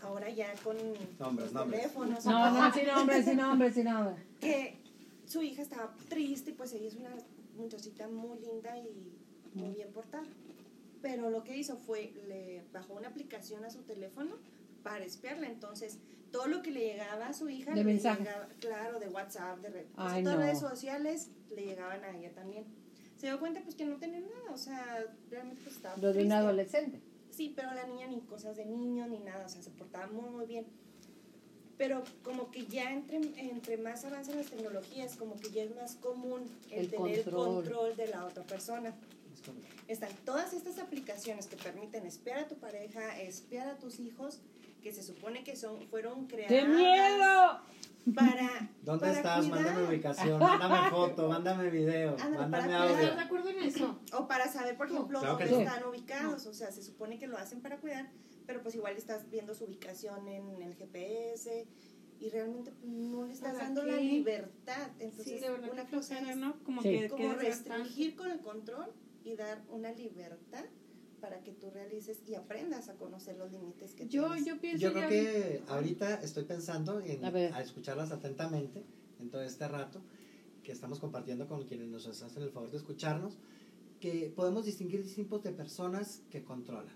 [0.00, 0.76] ahora ya con
[1.18, 1.80] Nombres, nombres.
[1.82, 4.14] teléfonos, No, no, sin nombre, sin nombre, sin nombre.
[4.40, 4.78] que
[5.26, 7.10] su hija estaba triste, pues ella es una
[7.56, 9.12] muchachita muy linda y
[9.54, 10.26] muy bien portada.
[11.02, 14.36] Pero lo que hizo fue, le bajó una aplicación a su teléfono
[14.82, 15.46] para espiarla.
[15.46, 15.98] Entonces,
[16.30, 19.68] todo lo que le llegaba a su hija, De le llegaba, claro, de WhatsApp, de
[19.70, 20.44] red, Ay, todas no.
[20.44, 22.64] las redes sociales le llegaban a ella también.
[23.16, 26.24] Se dio cuenta pues que no tenía nada, o sea, realmente pues, estaba Lo de
[26.24, 27.00] un adolescente.
[27.30, 30.30] Sí, pero la niña ni cosas de niño ni nada, o sea, se portaba muy,
[30.30, 30.66] muy bien.
[31.78, 35.96] Pero como que ya entre, entre más avanzan las tecnologías, como que ya es más
[35.96, 37.48] común el, El tener control.
[37.48, 38.94] el control de la otra persona.
[39.86, 44.40] Están todas estas aplicaciones que permiten espiar a tu pareja, espiar a tus hijos,
[44.82, 47.60] que se supone que son fueron creadas ¡Qué miedo!
[48.14, 49.40] para ¿Dónde para estás?
[49.46, 49.62] cuidar.
[49.64, 53.20] Mándame ubicación, mándame foto, mándame video, Ándale, mándame para ¿Estás de audio.
[53.24, 53.98] acuerdo en eso?
[54.12, 55.62] O para saber, por ejemplo, Claro dónde sí.
[55.62, 56.46] están ubicados.
[56.46, 58.08] O sea, se supone que lo hacen para cuidar,
[58.46, 61.66] pero pues igual estás viendo su ubicación en el GPS
[62.20, 64.02] y realmente pues, no le estás ¿Para dando la qué?
[64.04, 64.90] libertad.
[64.98, 66.62] Entonces, Sí, de verdad una que cosa flojera, es ¿no?
[66.64, 66.88] Como Sí.
[66.90, 68.86] que como restringir con el control
[69.24, 70.64] y dar una libertad
[71.20, 74.44] para que tú realices y aprendas a conocer los límites que Yo, tienes.
[74.44, 78.84] yo pienso Yo creo que ahorita estoy pensando en A a escucharlas atentamente
[79.18, 80.02] en todo este rato
[80.62, 83.38] que estamos compartiendo con quienes nos hacen el favor de escucharnos,
[84.00, 86.94] que podemos distinguir distintos de personas que controlan.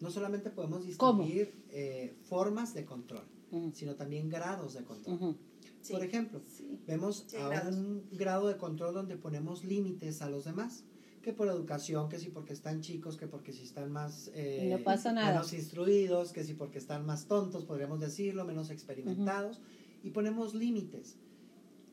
[0.00, 3.72] No solamente podemos distinguir eh, formas de control, Ujú.
[3.74, 5.14] sino también grados de control.
[5.16, 5.36] Ujú.
[5.80, 5.92] Sí.
[5.92, 6.80] Por ejemplo, Sí.
[6.86, 7.74] vemos Sí, a grados.
[7.76, 10.84] un grado de control donde ponemos límites a los demás,
[11.22, 14.82] que por educación, que si porque están chicos, que porque si están más eh, no
[14.84, 15.32] pasa nada.
[15.32, 19.60] menos instruidos, que si porque están más tontos, podríamos decirlo, menos experimentados,
[20.02, 21.16] y ponemos límites.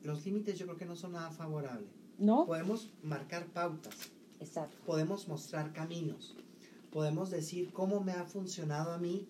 [0.03, 1.89] Los límites yo creo que no son nada favorables.
[2.17, 2.45] ¿No?
[2.45, 3.95] Podemos marcar pautas,
[4.39, 4.75] Exacto.
[4.85, 6.35] podemos mostrar caminos,
[6.91, 9.27] podemos decir cómo me ha funcionado a mí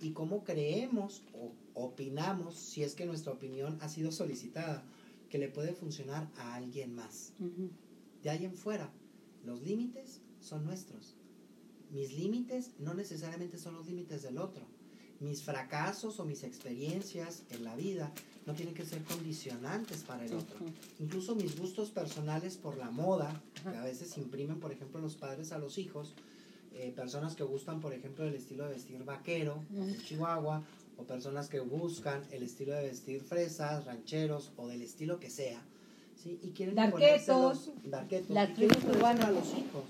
[0.00, 4.84] y cómo creemos o opinamos, si es que nuestra opinión ha sido solicitada,
[5.30, 7.32] que le puede funcionar a alguien más.
[7.40, 7.70] Ujú.
[8.22, 8.90] De ahí en fuera,
[9.44, 11.14] los límites son nuestros.
[11.90, 14.66] Mis límites no necesariamente son los límites del otro.
[15.20, 18.12] Mis fracasos o mis experiencias en la vida
[18.46, 20.58] no tienen que ser condicionantes para el otro.
[20.98, 25.52] Incluso mis gustos personales por la moda, que a veces imprimen, por ejemplo, los padres
[25.52, 26.14] a los hijos,
[26.74, 30.62] eh, personas que gustan, por ejemplo, el estilo de vestir vaquero en Chihuahua,
[30.96, 35.62] o personas que buscan el estilo de vestir fresas, rancheros, o del estilo que sea,
[36.22, 36.38] ¿sí?
[36.42, 39.84] Y quieren Darquetos, darquetos, las y quieren a los hijos.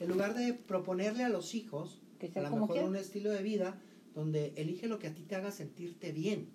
[0.00, 2.86] En lugar de proponerle a los hijos, Que a lo mejor quiera.
[2.88, 3.76] un estilo de vida
[4.14, 6.48] donde elige lo que a ti te haga sentirte bien.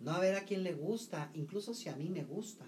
[0.00, 2.64] No a ver a quién le gusta, incluso si a mí me gusta.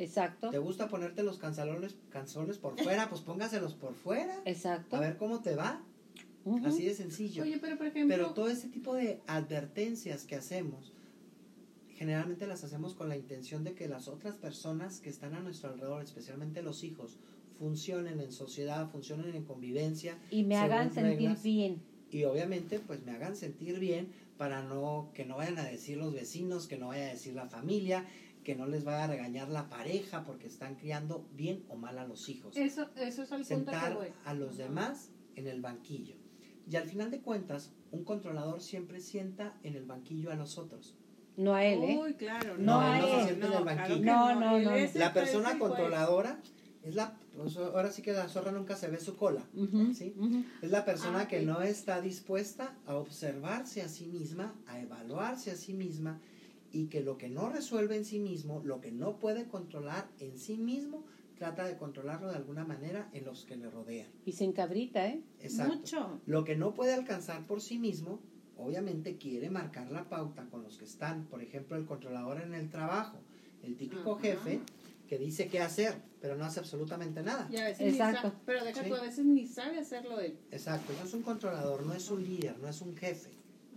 [0.00, 0.50] Exacto.
[0.50, 3.08] ¿Te gusta ponerte los canzalones, canzones por fuera?
[3.08, 4.40] Pues póngaselos por fuera.
[4.44, 4.96] Exacto.
[4.96, 5.82] A ver cómo te va.
[6.64, 7.42] Así de sencillo.
[7.42, 10.92] Oye, pero por ejemplo, Pero todo ese tipo de advertencias que hacemos,
[11.94, 15.70] generalmente las hacemos con la intención de que las otras personas que están a nuestro
[15.70, 17.18] alrededor, especialmente los hijos,
[17.58, 21.42] funcionen en sociedad, funcionen en convivencia Y me hagan sentir reglas.
[21.42, 21.82] bien.
[22.10, 24.08] y obviamente pues me hagan sentir bien
[24.38, 27.46] para no que no vayan a decir los vecinos, que no vaya a decir la
[27.46, 28.06] familia,
[28.50, 32.04] que no les vaya a regañar la pareja porque están criando bien o mal a
[32.04, 32.56] los hijos.
[32.56, 34.08] eso, eso es el punto que Sentar voy.
[34.24, 36.16] a los demás en el banquillo.
[36.68, 40.96] Y al final de cuentas, un controlador siempre sienta en el banquillo a los otros.
[41.36, 42.00] No a él, ¿eh?
[42.02, 42.56] Uy, claro.
[42.58, 43.42] No, él no se él.
[43.44, 44.04] en el banquillo.
[44.04, 44.74] No, no, él no.
[44.74, 46.40] es el La juez, persona controladora
[46.82, 49.44] es la, pues, ahora sí que la zorra nunca se ve su cola.
[49.94, 50.12] ¿sí?
[50.60, 55.52] Es la persona Ah, que no está dispuesta a observarse a sí misma, a evaluarse
[55.52, 56.20] a sí misma
[56.72, 60.38] y que lo que no resuelve en sí mismo, lo que no puede controlar en
[60.38, 61.04] sí mismo,
[61.36, 64.08] trata de controlarlo de alguna manera en los que le rodean.
[64.26, 65.22] Y se encabrita, ¿eh?
[65.40, 65.76] Exacto.
[65.76, 66.20] Mucho.
[66.26, 68.20] Lo que no puede alcanzar por sí mismo,
[68.58, 72.68] obviamente quiere marcar la pauta con los que están, por ejemplo, el controlador en el
[72.68, 73.18] trabajo,
[73.62, 74.20] el típico Ajá.
[74.20, 74.60] jefe
[75.08, 77.48] que dice qué hacer, pero no hace absolutamente nada.
[77.50, 78.28] Y a veces Exacto.
[78.28, 78.88] Ni pero deja Sí.
[78.90, 80.38] tú, a veces ni sabe hacerlo él.
[80.52, 83.30] Exacto, no es un controlador, no es un líder, no es un jefe,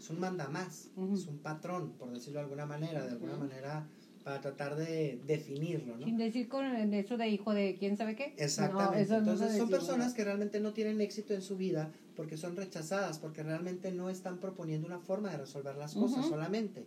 [0.03, 3.87] es un mandamás, es un patrón, por decirlo de alguna manera, de alguna manera
[4.25, 6.05] para tratar de definirlo, ¿no?
[6.05, 8.33] Sin decir con eso de hijo de quién sabe qué.
[8.37, 8.95] Exactamente.
[8.95, 12.35] No, eso no Entonces son personas que realmente no tienen éxito en su vida porque
[12.35, 16.85] son rechazadas, porque realmente no están proponiendo una forma de resolver las cosas solamente,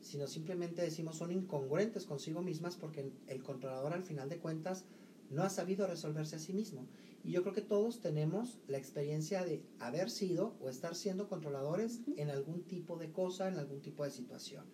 [0.00, 4.84] sino simplemente decimos son incongruentes consigo mismas porque el controlador al final de cuentas
[5.30, 6.86] no ha sabido resolverse a sí mismo.
[7.24, 12.00] Y yo creo que todos tenemos la experiencia de haber sido o estar siendo controladores
[12.16, 14.64] en algún tipo de cosa, en algún tipo de situación.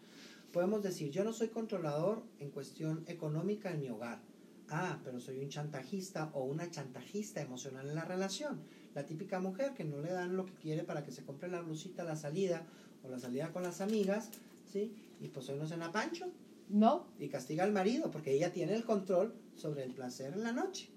[0.53, 4.21] Podemos decir, yo no soy controlador en cuestión económica en mi hogar.
[4.69, 8.61] Ah, pero soy un chantajista o una chantajista emocional en la relación.
[8.95, 11.63] La típica mujer que no le dan lo que quiere para que se compre la
[11.63, 12.67] blusita la salida
[13.03, 14.31] o la salida con las amigas,
[14.71, 14.95] ¿sí?
[15.21, 16.27] Y pues hoy no cena pancho
[16.69, 17.07] No.
[17.19, 20.91] y castiga al marido porque ella tiene el control sobre el placer en la noche.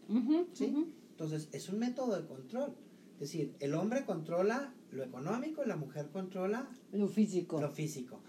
[0.54, 0.66] ¿Sí?
[0.66, 0.88] ujú.
[1.12, 2.76] Entonces, es un método de control.
[3.16, 7.62] Es decir, el hombre controla lo económico y la mujer controla Lo físico.
[7.62, 8.22] lo físico.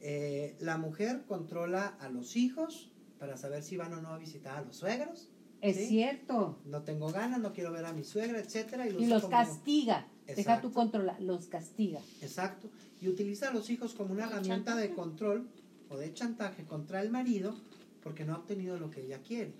[0.00, 4.56] Eh, la mujer controla a los hijos para saber si van o no a visitar
[4.56, 5.30] a los suegros.
[5.62, 5.86] es ¿sí?
[5.86, 6.58] cierto.
[6.66, 8.86] No tengo ganas, no quiero ver a mi suegra, etcétera.
[8.86, 10.06] Y los como- castiga.
[10.26, 10.68] Deja Exacto.
[10.68, 11.18] tu controla.
[11.20, 12.00] Los castiga.
[12.20, 12.68] Exacto.
[13.00, 15.48] Y utiliza a los hijos como una herramienta de control
[15.88, 17.54] o de chantaje contra el marido
[18.06, 19.52] porque no ha obtenido lo que ella quiere.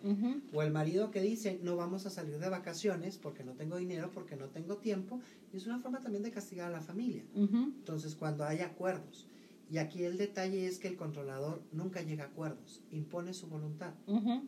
[0.52, 4.12] O el marido que dice, no vamos a salir de vacaciones porque no tengo dinero,
[4.14, 5.20] porque no tengo tiempo.
[5.52, 7.24] Y es una forma también de castigar a la familia.
[7.34, 9.26] Entonces, cuando hay acuerdos.
[9.68, 13.94] Y aquí el detalle es que el controlador nunca llega a acuerdos, impone su voluntad,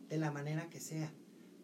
[0.07, 1.11] de la manera que sea,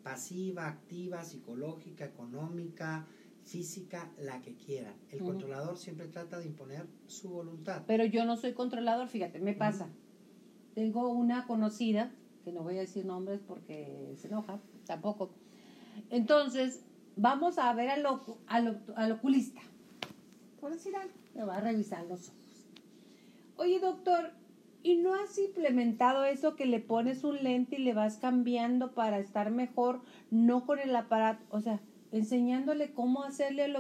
[0.03, 3.07] pasiva, activa, psicológica, económica,
[3.45, 4.95] física, la que quieran.
[5.09, 7.83] El controlador siempre trata de imponer su voluntad.
[7.87, 9.87] Pero yo no soy controlador, fíjate, me pasa.
[10.73, 12.11] Tengo una conocida,
[12.45, 15.31] que no voy a decir nombres porque se enoja, tampoco.
[16.09, 16.85] Entonces,
[17.17, 18.05] vamos a ver al,
[18.47, 19.61] al, ocu- al oculista.
[20.61, 22.67] Por decir algo, me va a revisar los ojos.
[23.57, 24.31] Oye, doctor,
[24.83, 29.17] Y no has implementado eso que le pones un lente y le vas cambiando para
[29.17, 31.79] estar mejor, no con el aparato, o sea,
[32.11, 33.75] enseñándole cómo hacerle al,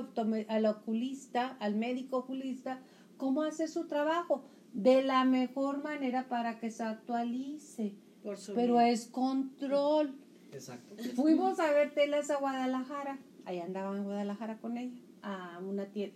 [0.49, 2.79] al oculista, al médico oculista,
[3.17, 7.93] cómo hacer su trabajo de la mejor manera para que se actualice.
[8.25, 8.87] Por su Pero bien.
[8.87, 10.15] es control.
[10.51, 10.95] Exacto.
[11.15, 13.19] Fuimos a ver telas a Guadalajara.
[13.45, 14.99] Ahí andaba en Guadalajara con ella.
[15.21, 16.11] A una tie-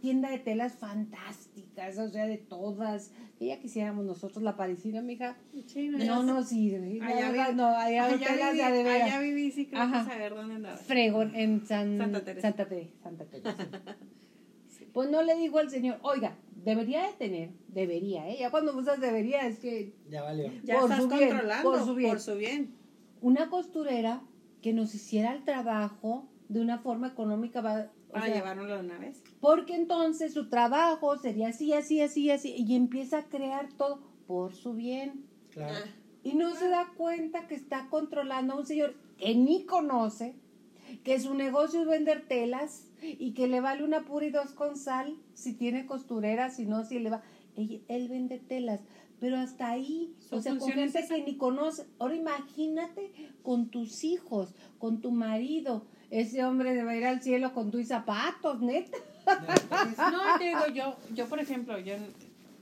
[0.00, 3.12] tienda, de telas fantásticas, o sea, de todas.
[3.40, 5.36] Ya quisiéramos nosotros la parisina, mija.
[5.66, 7.00] Sí, No nos sirve.
[7.02, 10.04] Allá verdad, vi- no, allá, allá telas viví, de allá viví, sí creo Ajá.
[10.04, 10.76] que saber dónde andaba.
[10.76, 12.48] Fregón en San, Santa Teresa.
[12.48, 12.92] Santa Teresa.
[13.02, 13.56] Santa Teresa.
[14.92, 18.36] Pues no le digo al señor, oiga, debería de tener, debería, ¿eh?
[18.40, 20.50] Ya cuando usas debería es que Ya valió.
[20.64, 21.70] Ya Por estás su bien, controlando.
[21.70, 22.10] por su bien.
[22.10, 22.74] Por su bien.
[23.20, 24.22] una costurera
[24.60, 28.80] que nos hiciera el trabajo de una forma económica va, o Para sea, llevárnoslo de
[28.80, 29.22] una vez.
[29.40, 34.54] porque entonces su trabajo sería así, así, así, así, y empieza a crear todo por
[34.54, 35.24] su bien.
[35.50, 35.74] Claro.
[36.22, 40.36] Y no se da cuenta que está controlando a un señor que ni conoce,
[41.02, 44.76] que su negocio es vender telas y que le vale una pura y dos con
[44.76, 47.22] sal si tiene costurera, si no, si le va.
[47.56, 48.80] Él, él vende telas,
[49.20, 51.14] pero hasta ahí, o sea, con gente esa.
[51.14, 51.86] que ni conoce.
[51.98, 53.12] Ahora imagínate
[53.42, 55.84] con tus hijos, con tu marido.
[56.10, 58.96] Ese hombre debe ir al cielo con tus zapatos, neta.
[60.10, 61.94] No, te digo, yo, yo por ejemplo, yo,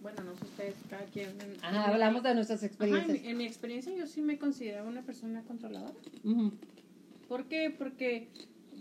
[0.03, 1.31] bueno, no sé ustedes, cada quien.
[1.31, 3.25] en- en Ajá, mi- hablamos de nuestras Ajá, en, experiencias.
[3.27, 5.93] en mi experiencia yo sí me consideraba una persona controladora.
[6.25, 6.53] Ujú.
[7.29, 7.75] ¿Por qué?
[7.77, 8.29] Porque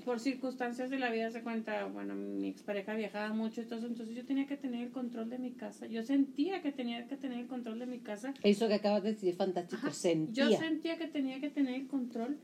[0.10, 4.26] por circunstancias de la vida se cuenta, bueno, mi expareja viajaba mucho, entonces, entonces yo
[4.26, 5.86] tenía que tener el control de mi casa.
[5.86, 8.34] Yo sentía que tenía que tener el control de mi casa.
[8.42, 10.50] Eso que acabas de decir es fantástico, Ajá, sentía.
[10.50, 12.40] Yo sentía que tenía que tener el control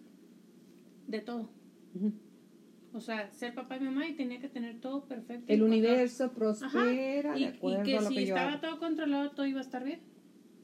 [1.08, 1.50] de todo.
[2.94, 5.52] O sea, ser papá y mamá y tenía que tener todo perfecto.
[5.52, 8.62] El universo prospera, Y, de acuerdo y que a lo si que estaba hago.
[8.62, 10.02] todo controlado, todo iba a estar bien.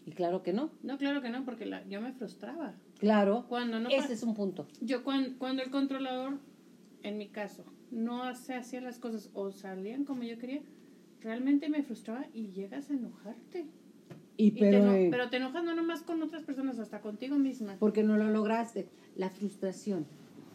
[0.06, 0.70] Y claro que no.
[0.84, 2.76] No, claro que no, porque la, yo me frustraba.
[3.00, 3.48] Claro.
[3.50, 4.68] Cuando no Ese es un punto.
[4.82, 6.40] Yo cuando, cuando el controlador,
[7.04, 10.62] en mi caso, no se hacía las cosas o salían como yo quería,
[11.22, 13.66] realmente me frustraba y llegas a enojarte.
[14.38, 17.02] Y Y te pero, eno- eh, pero te enojas no nomás con otras personas, hasta
[17.02, 17.76] contigo misma.
[17.80, 18.88] porque no lo lograste.
[19.16, 20.06] La frustración.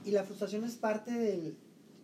[0.04, 1.56] Y la frustración es parte del...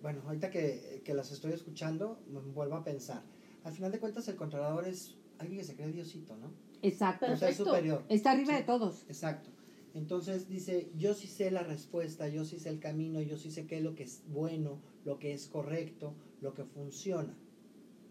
[0.03, 3.23] Bueno, ahorita que, que las estoy escuchando, me vuelvo a pensar.
[3.65, 6.51] Al final de cuentas, el controlador es alguien que se cree Diosito, ¿no?
[6.83, 7.27] Exacto.
[7.33, 8.03] O sea, es superior.
[8.09, 8.59] Está arriba Sí.
[8.59, 9.05] de todos.
[9.09, 9.51] Exacto.
[9.95, 13.67] Entonces dice, yo sí sé la respuesta, yo sí sé el camino, yo sí sé
[13.67, 17.37] qué es lo que es bueno, lo que es correcto, lo que funciona.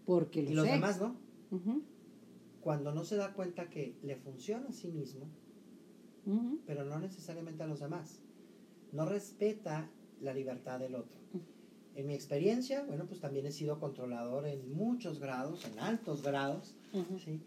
[0.06, 0.72] Porque lo Y los sé.
[0.72, 1.16] demás, ¿no?
[2.60, 5.26] Cuando no se da cuenta que le funciona a sí mismo,
[6.66, 8.20] pero no necesariamente a los demás.
[8.92, 9.90] No respeta
[10.20, 11.18] la libertad del otro.
[11.94, 16.74] En mi experiencia, bueno, pues también he sido controlador en muchos grados, en altos grados.
[17.24, 17.40] ¿sí?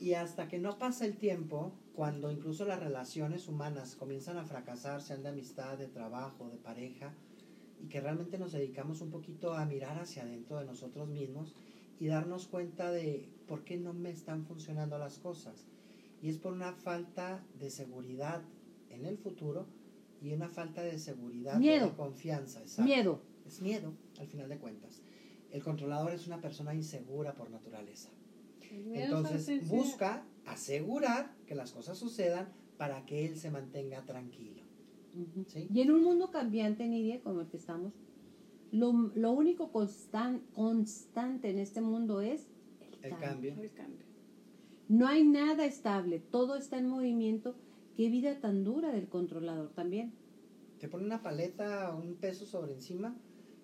[0.00, 5.02] Y hasta que no pasa el tiempo, cuando incluso las relaciones humanas comienzan a fracasar,
[5.02, 7.12] sean de amistad, de trabajo, de pareja,
[7.82, 11.54] y que realmente nos dedicamos un poquito a mirar hacia adentro de nosotros mismos
[11.98, 15.66] y darnos cuenta de por qué no me están funcionando las cosas.
[16.22, 18.42] Y es por una falta de seguridad
[18.88, 19.66] en el futuro
[20.22, 21.88] y una falta de seguridad Miedo.
[21.88, 22.60] de confianza.
[22.60, 22.84] exacto.
[22.84, 23.20] Miedo.
[23.46, 25.02] Es miedo, al final de cuentas.
[25.50, 28.08] El controlador es una persona insegura por naturaleza.
[28.70, 34.62] Entonces busca asegurar que las cosas sucedan para que él se mantenga tranquilo.
[35.48, 35.66] ¿sí?
[35.72, 37.92] Y en un mundo cambiante, Nidia, como el que estamos,
[38.72, 42.46] lo, lo único constan- constante en este mundo es
[42.80, 43.50] el, El cambio.
[43.50, 43.62] cambio.
[43.64, 44.06] El cambio.
[44.88, 47.54] No hay nada estable, todo está en movimiento.
[47.96, 50.12] Qué vida tan dura del controlador también.
[50.78, 53.14] Te pone una paleta o un peso sobre encima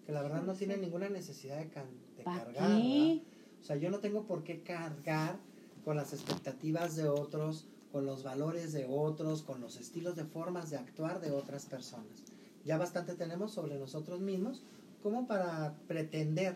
[0.05, 2.81] que la verdad no tiene ninguna necesidad de, can- de ¿Para cargar.
[2.81, 3.23] qué?
[3.67, 5.41] O sea, yo no tengo por qué cargar
[5.85, 10.71] con las expectativas de otros, con los valores de otros, con los estilos de formas
[10.71, 12.23] de actuar de otras personas.
[12.65, 14.63] Ya bastante tenemos sobre nosotros mismos
[15.03, 16.55] como para pretender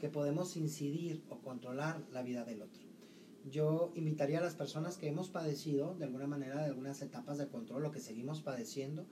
[0.00, 2.80] que podemos incidir o controlar la vida del otro.
[3.50, 7.48] Yo invitaría a las personas que hemos padecido de alguna manera de algunas etapas de
[7.48, 9.04] control o que seguimos padeciendo,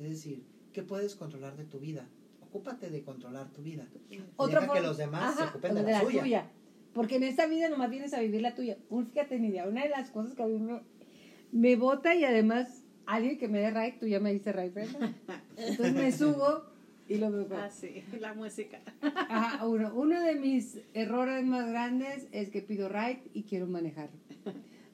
[0.00, 2.08] es decir, ¿qué puedes controlar de tu vida?
[2.42, 3.86] Ocúpate de controlar tu vida.
[4.36, 6.50] Otra Deja que los demás se Ajá, ocupen de la, suya.
[6.98, 8.76] Porque en esta vida nomás vienes a vivir la tuya.
[8.90, 10.80] Un, fíjate, Nidia, una de las cosas que a mí me,
[11.52, 15.12] me bota y además alguien que me dé right, tú ya me dices right, ¿verdad?
[15.56, 16.64] Entonces me subo
[17.08, 17.46] y lo veo.
[17.52, 18.80] Ah, sí, la música.
[19.00, 24.10] Ajá, uno, uno de mis errores más grandes es que pido right y quiero manejar.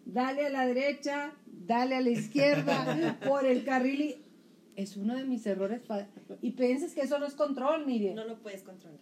[0.05, 4.17] Dale a la derecha, dale a la izquierda, por el carril y...
[4.77, 5.81] Es uno de mis errores.
[6.43, 8.13] Y piensas que eso no es control, Nidia.
[8.13, 9.01] No lo puedes controlar.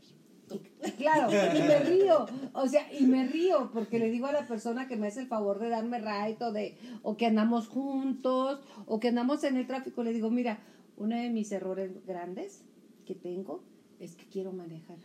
[0.55, 4.46] Y, claro, y me río, o sea, y me río porque le digo a la
[4.46, 8.61] persona que me hace el favor de darme right o, de, o que andamos juntos
[8.86, 10.59] o que andamos en el tráfico, le digo, mira,
[10.96, 12.64] uno de mis errores grandes
[13.07, 13.62] que tengo
[14.00, 14.98] es que quiero manejar,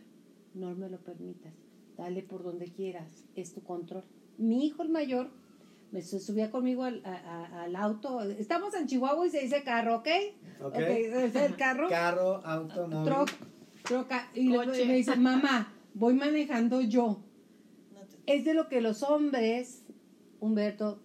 [0.54, 1.54] no me lo permitas,
[1.96, 4.04] dale por donde quieras, es tu control.
[4.36, 5.30] Mi hijo el mayor
[5.90, 8.22] me subía conmigo al, al, auto.
[8.22, 10.08] Estamos en Chihuahua y se dice carro, ¿ok?
[10.60, 10.66] Ok.
[10.74, 11.88] okay es el carro.
[11.88, 13.04] Carro, automóvil.
[13.04, 13.30] Troc,
[13.88, 14.28] troca.
[14.34, 17.22] Y le- me dice, mamá, voy manejando yo.
[17.92, 19.82] No te- Es de lo que los hombres,
[20.40, 21.00] Humberto,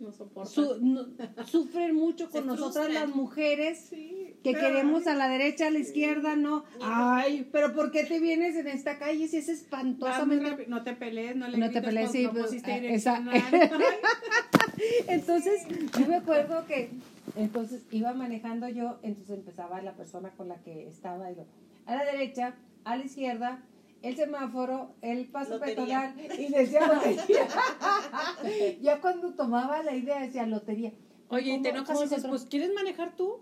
[0.00, 0.50] No soporta.
[0.50, 1.06] su- no-
[1.46, 2.94] sufren mucho con Se nosotras frustran.
[3.08, 6.64] las mujeres Sí, que queremos a la derecha, a la izquierda, no.
[6.82, 10.66] Ay, pero ¿por qué te vienes en esta calle si es espantosamente.
[10.68, 13.22] No te pelees, no le No te pelees, sí, pues, eh, esa-
[15.08, 15.62] Entonces,
[15.98, 16.90] yo me acuerdo que
[17.36, 21.46] entonces iba manejando yo, entonces empezaba la persona con la que estaba, y lo-
[21.86, 22.54] a la derecha,
[22.84, 23.62] a la izquierda,
[24.02, 26.14] el semáforo, el paso Lotería.
[26.16, 27.48] peatonal, y decía lotería.
[28.82, 30.92] ya cuando tomaba la idea decía lotería.
[31.28, 33.40] Oye, y te ¿Cómo- enojas y dices, pues, ¿quieres manejar tú?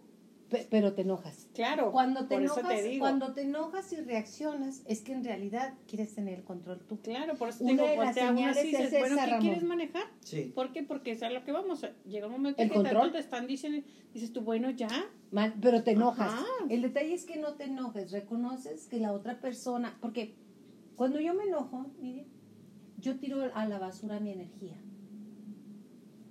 [0.49, 1.49] Pe- pero te enojas.
[1.55, 1.91] Claro.
[1.93, 3.01] Cuando te por enojas, eso te digo.
[3.01, 7.01] cuando te enojas y reaccionas, es que en realidad quieres tener el control tú.
[7.01, 9.41] Claro, por eso te digo, dices, es bueno, ¿qué Ramón.
[9.41, 10.05] quieres manejar?
[10.21, 10.53] Sí.
[10.55, 10.83] ¿Por qué?
[10.83, 11.85] Porque es a lo que vamos.
[12.05, 13.13] Llega un momento ¿El que control?
[13.13, 14.89] te están diciendo, dices tú, bueno, ya.
[15.33, 16.31] Mal, pero te enojas.
[16.31, 16.45] Ajá.
[16.69, 20.35] El detalle es que no te enojes, reconoces que la otra persona, porque
[20.95, 22.27] cuando yo me enojo, mire,
[22.99, 24.77] yo tiro a la basura mi energía.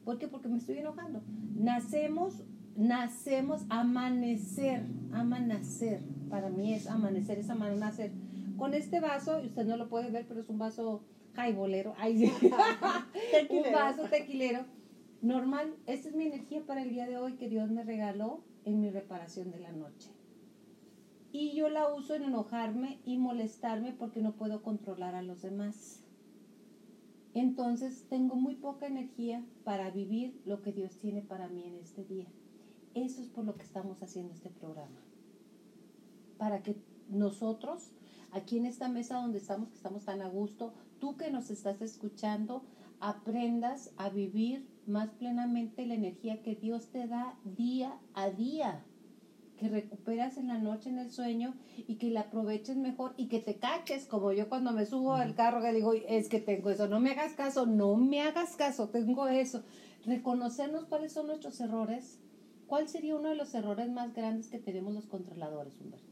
[0.05, 0.27] ¿Por qué?
[0.27, 1.23] Porque me estoy enojando.
[1.55, 2.43] Nacemos,
[2.77, 6.01] nacemos, amanecer, amanecer.
[6.29, 8.11] Para mí es amanecer, es amanecer.
[8.55, 11.95] Con este vaso, y usted no lo puede ver, pero es un vaso jaibolero.
[11.97, 12.31] Ay, sí.
[13.49, 14.65] un vaso tequilero.
[15.23, 18.79] Normal, esta es mi energía para el día de hoy que Dios me regaló en
[18.79, 20.11] mi reparación de la noche.
[21.31, 26.03] Y yo la uso en enojarme y molestarme porque no puedo controlar a los demás.
[27.33, 32.03] Entonces tengo muy poca energía para vivir lo que Dios tiene para mí en este
[32.03, 32.27] día.
[32.93, 34.99] Eso es por lo que estamos haciendo este programa.
[36.37, 36.75] Para que
[37.09, 37.91] nosotros,
[38.31, 41.81] aquí en esta mesa donde estamos, que estamos tan a gusto, tú que nos estás
[41.81, 42.63] escuchando,
[42.99, 48.83] aprendas a vivir más plenamente la energía que Dios te da día a día,
[49.57, 53.39] que recuperas en la noche en el sueño y que la aproveches mejor y que
[53.39, 56.87] te caches, como yo cuando me subo al carro que digo, es que tengo eso,
[56.87, 59.63] no me hagas caso, no me hagas caso, tengo eso.
[60.05, 62.19] Reconocernos cuáles son nuestros errores.
[62.65, 66.07] ¿Cuál sería uno de los errores más grandes que tenemos los controladores, Humberto?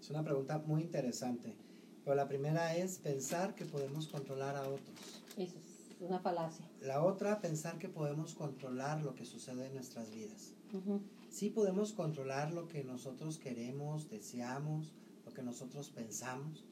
[0.00, 1.56] Es una pregunta muy interesante.
[2.04, 5.22] Pero la primera es pensar que podemos controlar a otros.
[5.38, 5.73] Eso es
[6.04, 6.68] una falacia.
[6.80, 10.54] La otra, pensar que podemos controlar lo que sucede en nuestras vidas.
[10.72, 11.00] Ujú.
[11.28, 14.94] Sí podemos controlar lo que nosotros queremos, deseamos,
[15.24, 16.64] lo que nosotros pensamos,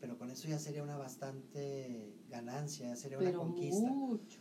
[0.00, 3.90] pero con eso ya sería una bastante ganancia, ya sería una conquista.
[3.90, 4.40] mucho.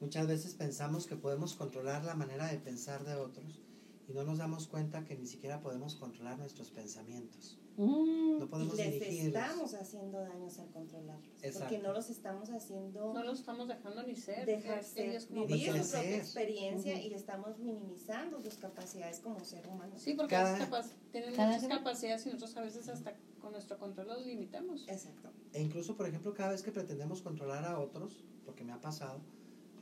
[0.00, 3.62] Muchas veces pensamos que podemos controlar la manera de pensar de otros
[4.08, 7.58] y no nos damos cuenta que ni siquiera podemos controlar nuestros pensamientos.
[7.76, 8.38] Mm.
[8.38, 9.26] No podemos les dirigirlos.
[9.42, 11.26] estamos haciendo daños al controlarlos.
[11.42, 11.58] Exacto.
[11.60, 14.46] Porque no los estamos haciendo No lo estamos dejando ni ser.
[14.46, 19.66] dejar ser, ellos como vivir su propia experiencia y estamos minimizando sus capacidades como ser
[19.68, 19.92] humano.
[19.98, 24.08] Sí, porque Cada- tienen cada muchas capacidades y nosotros a veces hasta con nuestro control
[24.08, 24.88] los limitamos.
[24.88, 25.30] Exacto.
[25.52, 29.20] E incluso, por ejemplo, cada vez que pretendemos controlar a otros, porque me ha pasado,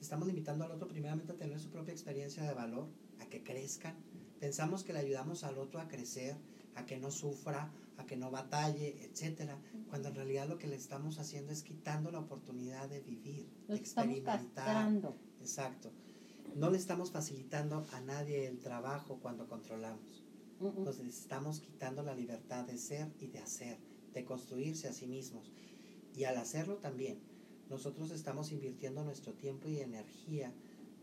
[0.00, 2.86] estamos limitando al otro primeramente a tener su propia experiencia de valor,
[3.20, 3.94] a que crezcan.
[4.40, 6.36] Pensamos que le ayudamos al otro a crecer,
[6.74, 10.76] a que no sufra, a que no batalle, etcétera, cuando en realidad lo que le
[10.76, 14.92] estamos haciendo es quitando la oportunidad de vivir, de experimentar.
[15.40, 15.92] Exacto.
[16.56, 20.24] No le estamos facilitando a nadie el trabajo cuando controlamos.
[20.60, 23.78] Nos estamos quitando la libertad de ser y de hacer,
[24.12, 25.52] de construirse a sí mismos.
[26.14, 27.18] Y al hacerlo también,
[27.68, 30.54] nosotros estamos invirtiendo nuestro tiempo y energía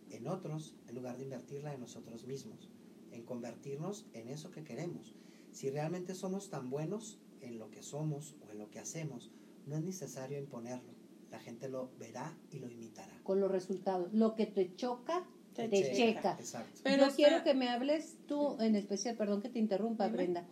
[0.10, 2.70] en otros en lugar de invertirla en nosotros mismos,
[3.12, 5.16] en convertirnos en eso que queremos.
[5.52, 9.32] Si realmente somos tan buenos en lo que somos o en lo que hacemos,
[9.68, 10.92] no es necesario imponerlo.
[11.32, 13.14] La gente lo verá y lo imitará.
[13.24, 14.14] Con los resultados.
[14.14, 15.26] Lo que te choca,
[15.56, 15.96] Te te, checa.
[15.96, 16.36] checa.
[16.40, 16.80] Exacto.
[16.84, 20.18] Pero Yo quiero está- que me hables tú en especial, perdón que te interrumpa, Dime.
[20.18, 20.46] Brenda,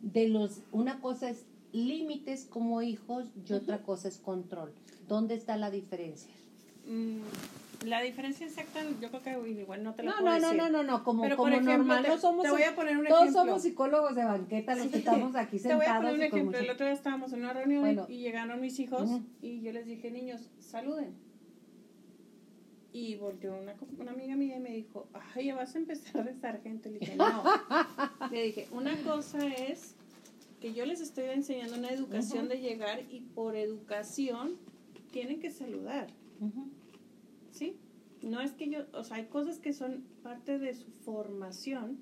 [0.00, 4.72] de los, una cosa es límites como hijos y otra cosa es control.
[5.08, 6.32] ¿Dónde está la diferencia?
[6.86, 7.20] Mm,
[7.86, 10.62] la diferencia exacta, yo creo que igual no te la No, puedo no, no, decir.
[10.62, 12.74] no, no, no, como, Pero como por ejemplo, normal, te, no somos, te voy a
[12.74, 13.42] poner un todos ejemplo.
[13.44, 16.02] somos psicólogos de banqueta los que estamos aquí Te voy a sentados.
[16.04, 16.58] poner un ejemplo.
[16.58, 18.06] El otro día estábamos en una reunión Bueno.
[18.08, 19.22] y llegaron mis hijos Ujú.
[19.42, 21.14] y yo les dije, niños, saluden.
[22.94, 26.34] Y volteó una, una amiga mía y me dijo, ay, ya vas a empezar de
[26.38, 26.90] sargento.
[26.90, 27.42] Le dije, no.
[28.30, 29.94] Le dije, una cosa es
[30.60, 34.52] que yo les estoy enseñando una educación de llegar y por educación
[35.10, 36.06] tienen que saludar,
[36.40, 36.68] Ujú.
[37.52, 37.76] ¿Sí?
[38.22, 41.98] No es que yo, o sea, hay cosas que son parte de su formación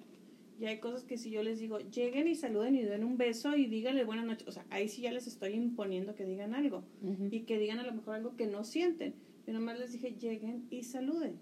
[0.59, 3.57] y hay cosas que si yo les digo, lleguen y saluden y den un beso
[3.57, 6.83] y díganle buenas noches, o sea, ahí sí ya les estoy imponiendo que digan algo
[7.31, 9.15] y que digan a lo mejor algo que no sienten.
[9.47, 11.39] Yo nomás les dije, lleguen y saluden.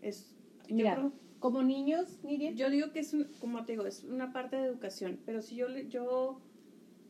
[0.00, 0.36] Es,
[0.70, 2.54] Mira, creo- como niños, Miriam.
[2.54, 5.56] yo digo que es, un- como te digo, es una parte de educación, pero si
[5.56, 6.40] yo, le- yo,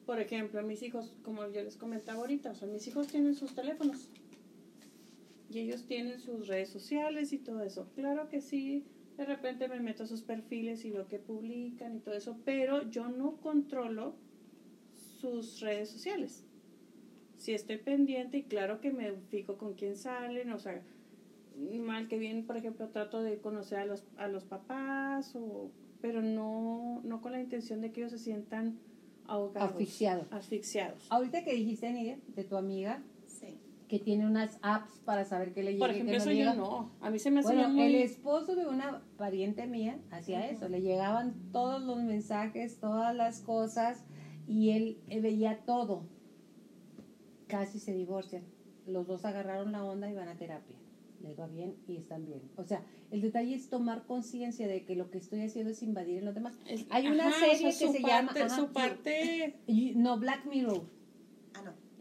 [0.07, 3.34] por ejemplo, a mis hijos, como yo les comentaba ahorita, o sea, mis hijos tienen
[3.34, 4.09] sus teléfonos
[5.53, 7.89] y ellos tienen sus redes sociales y todo eso.
[7.95, 8.85] Claro que sí,
[9.17, 12.89] de repente me meto a sus perfiles y veo que publican y todo eso, pero
[12.91, 14.15] yo no controlo
[15.21, 16.45] sus redes sociales.
[17.37, 20.83] Si estoy pendiente y claro que me fijo con quién salen, o sea,
[21.57, 26.23] mal que bien, por ejemplo, trato de conocer a los, a los papás, o, pero
[26.23, 28.79] no, no con la intención de que ellos se sientan
[29.27, 29.73] ahogados.
[29.73, 30.27] Asfixiados.
[30.31, 31.07] Asfixiados.
[31.11, 33.03] Ahorita que dijiste, Miriam, de tu amiga.
[33.93, 36.55] Que tiene unas apps para saber qué le llega Por ejemplo, no eso le yo
[36.55, 36.93] no.
[37.03, 37.82] A mí se me Bueno, muy...
[37.82, 43.40] el esposo de una pariente mía hacía eso, le llegaban todos los mensajes, todas las
[43.40, 44.03] cosas
[44.49, 46.07] y él eh, veía todo.
[47.49, 48.45] Casi se divorcian.
[48.86, 50.76] Los dos agarraron la onda y van a terapia.
[51.20, 52.40] Les va bien y están bien.
[52.57, 56.16] O sea, el detalle es tomar conciencia de que lo que estoy haciendo es invadir
[56.16, 56.55] en los demás.
[56.88, 59.55] hay una ajá, serie o sea, que se llama- ajá, Su parte...
[59.97, 60.80] No, Black Mirror.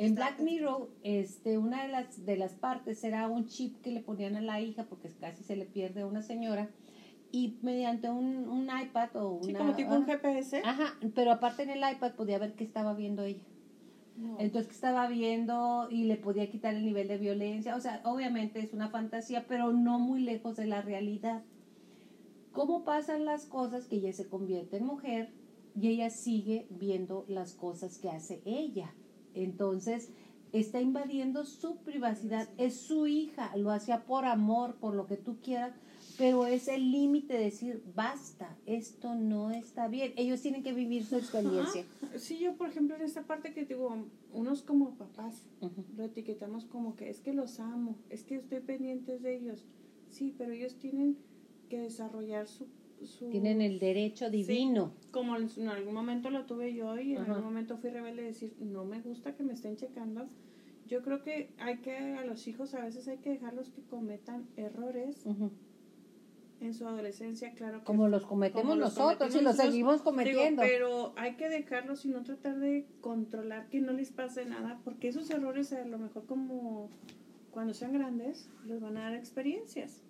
[0.01, 0.05] Ah.
[0.05, 4.01] En Black Mirror, este, una de las, de las partes era un chip que le
[4.01, 6.69] ponían a la hija porque casi se le pierde a una señora
[7.31, 9.45] y mediante un, un iPad o una...
[9.45, 10.61] Sí, como tipo un ajá, GPS.
[10.65, 13.45] Ajá, pero aparte en el iPad podía ver qué estaba viendo ella.
[14.17, 14.37] No.
[14.39, 17.75] Entonces, que estaba viendo y le podía quitar el nivel de violencia.
[17.75, 21.43] O sea, obviamente es una fantasía, pero no muy lejos de la realidad.
[22.51, 25.31] ¿Cómo pasan las cosas que ella se convierte en mujer
[25.79, 28.93] y ella sigue viendo las cosas que hace ella?
[29.33, 30.11] Entonces,
[30.51, 32.49] está invadiendo su privacidad.
[32.57, 35.73] Es su hija, lo hacía por amor, por lo que tú quieras,
[36.17, 40.13] pero es el límite de decir, basta, esto no está bien.
[40.17, 41.85] Ellos tienen que vivir su experiencia.
[42.03, 42.19] Ajá.
[42.19, 45.43] Sí, yo, por ejemplo, en esta parte que digo, unos como papás,
[45.95, 49.65] lo etiquetamos como que es que los amo, es que estoy pendiente de ellos.
[50.09, 51.17] Sí, pero ellos tienen
[51.69, 52.67] que desarrollar su...
[53.05, 54.93] su Tienen el derecho divino.
[55.11, 57.33] Como en algún momento lo tuve yo y en Ajá.
[57.35, 60.27] algún momento fui rebelde de decir, no me gusta que me estén checando.
[60.87, 64.45] Yo creo que hay que, a los hijos a veces hay que dejarlos que cometan
[64.57, 65.51] errores Ujú.
[66.59, 69.65] en su adolescencia, claro que Como los cometemos como los nosotros y los nosotros.
[69.67, 70.61] seguimos Digo, cometiendo.
[70.61, 75.07] pero hay que dejarlos y no tratar de controlar que no les pase nada, porque
[75.07, 76.89] esos errores a lo mejor como
[77.51, 80.03] cuando sean grandes les van a dar experiencias.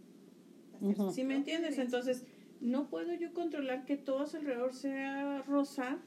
[0.79, 1.11] Ujú.
[1.11, 1.77] ¿Sí me entiendes?
[1.77, 2.25] Entonces,
[2.61, 5.99] no puedo yo controlar que todo a su alrededor sea rosa.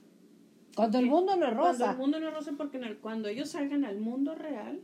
[0.76, 1.90] Cuando el mundo no es Cuando rosa.
[1.92, 4.80] el mundo no es rosa, porque el- cuando ellos salgan al mundo real,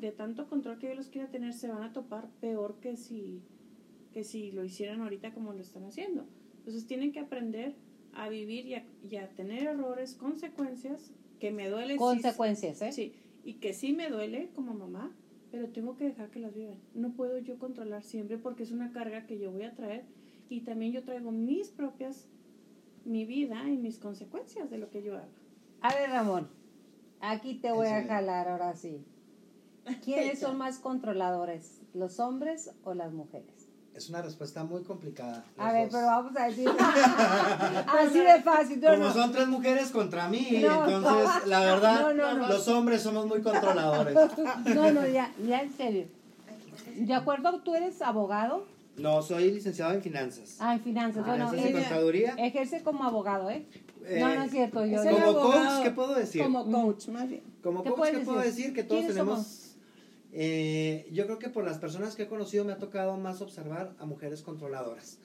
[0.00, 3.40] de tanto control que yo los quiera tener, se van a topar peor que si,
[4.12, 6.24] que si lo hicieran ahorita como lo están haciendo.
[6.58, 7.74] Entonces tienen que aprender
[8.14, 11.94] a vivir y a, y a tener errores, consecuencias, que me duele.
[11.94, 12.92] sí, Consecuencias, ¿eh?
[12.92, 15.12] Sí, y que sí me duele como mamá,
[15.52, 16.78] pero tengo que dejar que las vivan.
[16.94, 20.04] No puedo yo controlar siempre porque es una carga que yo voy a traer
[20.52, 22.26] y también yo traigo mis propias,
[23.06, 25.28] mi vida y mis consecuencias de lo que yo haga.
[25.80, 26.48] A ver, Ramón,
[27.20, 29.02] aquí te voy a jalar ahora sí.
[30.04, 33.66] ¿Quiénes son más controladores, los hombres o las mujeres?
[33.94, 35.44] Es una respuesta muy complicada.
[35.56, 35.94] A ver, dos.
[35.94, 36.68] pero vamos a decir
[37.88, 38.80] así de fácil.
[38.80, 39.12] no, Como no.
[39.12, 40.86] son tres mujeres contra mí, No.
[40.88, 42.48] entonces la verdad, No, no, no.
[42.48, 44.14] los hombres somos muy controladores.
[44.74, 46.06] No, no, ya, ya en serio.
[46.96, 48.66] De acuerdo, tú eres abogado.
[48.96, 50.56] No, soy licenciado en finanzas.
[50.60, 51.24] Ah, en finanzas.
[51.26, 52.34] Bueno, Finanzas y eh, contaduría.
[52.38, 53.66] ejerce como abogado, ¿eh?
[54.04, 54.84] Eh, no, no es cierto.
[54.84, 55.52] Yo, Como abogado.
[55.52, 56.42] coach, ¿qué puedo decir?
[56.42, 57.42] Como coach, más bien.
[57.62, 58.74] Como ¿Qué coach, ¿qué puedo decir?
[58.74, 59.76] Que todos ¿Quiénes tenemos...
[60.32, 63.94] eh, yo creo que por las personas que he conocido me ha tocado más observar
[63.98, 65.18] a mujeres controladoras.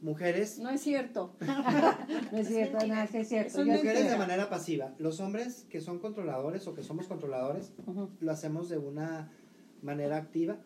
[0.00, 1.32] Mujeres, No es cierto.
[2.32, 3.58] no es cierto, no, sí es cierto.
[3.64, 4.90] Yo- mujeres de manera pasiva.
[4.98, 7.72] Los hombres que son controladores o que somos controladores,
[8.20, 9.30] lo hacemos de una
[9.80, 10.56] manera activa.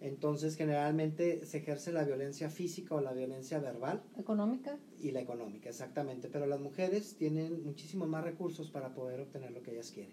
[0.00, 4.78] Entonces, generalmente se ejerce la violencia física o la violencia verbal ¿Económica?
[5.00, 6.28] y la económica, exactamente.
[6.28, 10.12] Pero las mujeres tienen muchísimos más recursos para poder obtener lo que ellas quieren.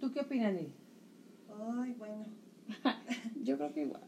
[0.00, 0.72] ¿Tú qué opinas, Nili?
[1.50, 2.26] Ay, bueno.
[3.42, 4.02] Yo creo que igual.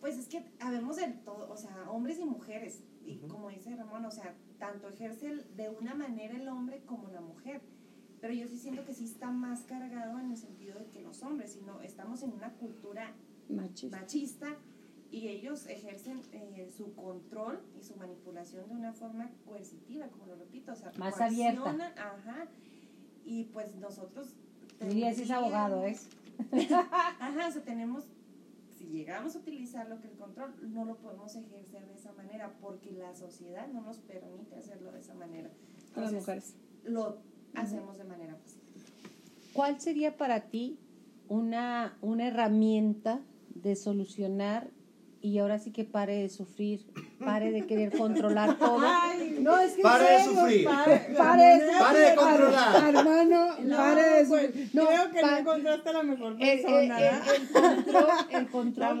[0.00, 2.82] Pues es que habemos de todo, o sea, hombres y mujeres.
[3.04, 7.08] Y como dice Ramón, o sea, tanto ejerce el- de una manera el hombre como
[7.10, 7.60] la mujer.
[8.20, 11.22] Pero yo sí siento que sí está más cargado en el sentido de que los
[11.22, 13.12] hombres, sino estamos en una cultura
[13.48, 14.00] Machista.
[14.00, 14.56] machista
[15.14, 20.34] y ellos ejercen eh, su control y su manipulación de una forma coercitiva, como lo
[20.34, 22.48] repito, o sea, Más Ajá.
[23.24, 24.34] Y pues nosotros...
[24.80, 26.08] Diría si es abogado, ¿es?
[27.20, 28.04] Ajá, o sea, tenemos,
[28.76, 32.52] si llegamos a utilizar lo que el control, no lo podemos ejercer de esa manera
[32.60, 35.48] porque la sociedad no nos permite hacerlo de esa manera.
[35.94, 36.92] Con las Entonces, mujeres.
[36.92, 37.18] Lo
[37.54, 38.60] hacemos de manera fácil.
[39.52, 40.76] ¿Cuál sería para ti
[41.28, 43.20] una, una herramienta
[43.54, 44.70] de solucionar
[45.20, 46.84] y ahora sí que pare de sufrir,
[47.18, 48.80] pare de querer controlar todo?
[49.40, 50.64] no, es que Pare de sufrir.
[50.64, 52.94] Pare, pare de, Pare de controlar.
[52.94, 54.70] Hermano, No, pare de Pues, sufrir.
[54.72, 56.98] No, creo que no encontraste a la mejor el, el- persona.
[56.98, 59.00] el- el control, el control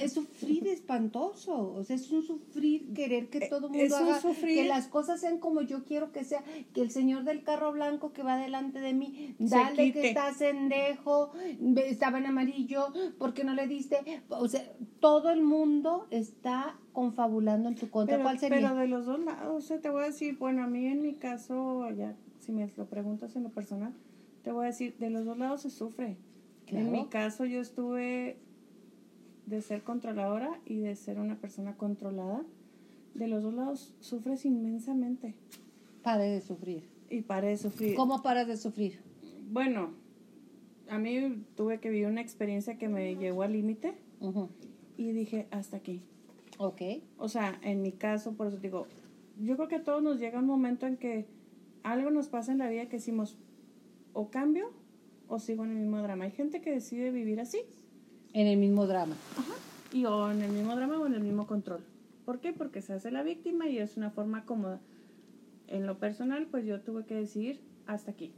[0.00, 4.08] es, sufrir espantoso, o sea, es un sufrir, querer que todo el mundo es un
[4.08, 4.56] haga, sufrir.
[4.62, 8.12] que las cosas sean como yo quiero que sea, que el señor del carro blanco
[8.12, 11.32] que va delante de mí, dale que está sendejo,
[11.76, 13.98] estaba en amarillo, ¿por qué no le diste?
[14.28, 14.62] O sea,
[15.00, 18.16] todo el mundo está confabulando en tu contra.
[18.16, 18.56] Pero, ¿Cuál sería?
[18.56, 21.02] pero de los dos lados, o sea, te voy a decir, bueno, a mí en
[21.02, 23.92] mi caso, ya, si me lo preguntas en lo personal,
[24.42, 26.16] te voy a decir, de los dos lados se sufre.
[26.64, 26.86] Claro.
[26.86, 28.38] En mi caso yo estuve
[29.44, 32.42] de ser controladora y de ser una persona controlada.
[33.12, 35.34] De los dos lados sufres inmensamente
[36.02, 36.82] Pare de sufrir.
[37.10, 37.94] y paré de sufrir.
[37.94, 39.00] ¿Cómo paras de sufrir?
[39.50, 39.90] Bueno,
[40.88, 44.48] a mí tuve que vivir una experiencia que me llegó al límite Ujú.
[44.96, 46.00] y dije, hasta aquí.
[46.58, 46.80] Ok.
[47.18, 48.86] O sea, en mi caso, por eso digo,
[49.42, 51.26] yo creo que a todos nos llega un momento en que
[51.82, 53.36] algo nos pasa en la vida que decimos,
[54.12, 54.70] o cambio
[55.28, 56.24] o sigo en el mismo drama.
[56.24, 57.58] Hay gente que decide vivir así,
[58.32, 59.16] En el mismo drama.
[59.92, 61.80] y o en el mismo drama o en el mismo control.
[62.24, 62.52] ¿Por qué?
[62.52, 64.80] Porque se hace la víctima y es una forma cómoda.
[65.68, 68.32] En lo personal, pues yo tuve que decidir hasta aquí.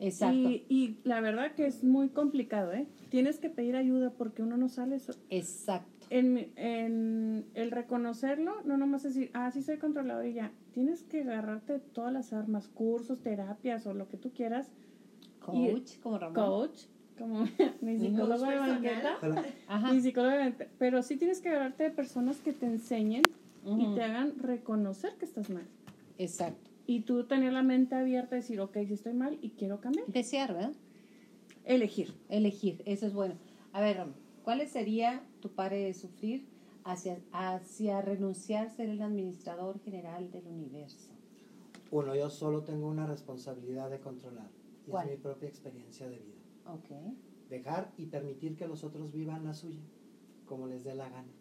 [0.00, 0.36] Exacto.
[0.36, 2.86] Y, y la verdad que es muy complicado, ¿eh?
[3.10, 4.98] Tienes que pedir ayuda porque uno no sale
[5.30, 5.88] Exacto.
[6.18, 10.52] En, mi- en el reconocerlo, no nomás decir, ah, sí soy controlador y ya.
[10.72, 14.68] Tienes que agarrarte todas las armas, cursos, terapias o lo que tú quieras.
[15.52, 16.34] Y- Coach, como Ramón.
[16.34, 16.78] Coach,
[17.18, 17.44] como
[17.80, 19.16] mi psicólogo de banqueta.
[19.66, 19.92] Ajá.
[19.92, 20.70] Mi psicólogo de banqueta.
[20.78, 23.22] Pero sí tienes que agarrarte de personas que te enseñen
[23.66, 25.64] y te hagan reconocer que estás mal.
[26.18, 26.70] Exacto.
[26.86, 30.06] Y tú tener la mente abierta y decir, ok, si estoy mal y quiero cambiar.
[30.06, 30.72] Desear, ¿verdad?
[31.64, 32.14] Elegir.
[32.28, 33.34] Elegir, eso es bueno.
[33.72, 36.46] A ver, Ramón, ¿cuál sería tu pare de sufrir
[36.84, 41.10] hacia, hacia renunciar a ser el administrador general del universo?
[41.90, 44.50] uno, yo solo tengo una responsabilidad de controlar.
[44.86, 45.08] Y ¿Cuál?
[45.08, 46.42] es mi propia experiencia de vida.
[46.66, 46.90] Ok,
[47.48, 49.82] Dejar y permitir que los otros vivan la suya,
[50.46, 51.32] como les dé la gana.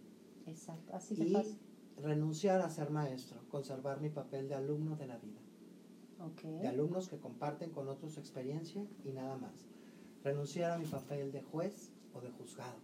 [0.46, 0.94] exacto.
[0.96, 1.58] Así Y fácil.
[2.02, 5.40] renunciar a ser maestro, conservar mi papel de alumno de la vida.
[6.20, 6.44] Ok.
[6.62, 9.68] de alumnos que comparten con otros su experiencia y nada más.
[10.24, 12.78] Renunciar a mi papel de juez o de juzgado.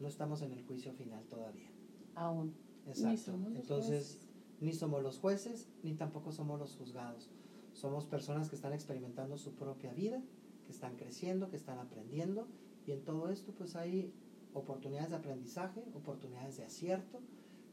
[0.00, 1.70] No estamos en el juicio final todavía.
[2.14, 2.54] Aún.
[2.86, 3.32] Exacto.
[3.54, 4.20] Entonces,
[4.60, 7.30] ni somos los jueces, ni tampoco somos los juzgados.
[7.72, 10.22] Somos personas que están experimentando su propia vida,
[10.64, 12.48] que están creciendo, que están aprendiendo,
[12.86, 14.12] y en todo esto pues hay
[14.54, 17.20] oportunidades de aprendizaje, oportunidades de acierto,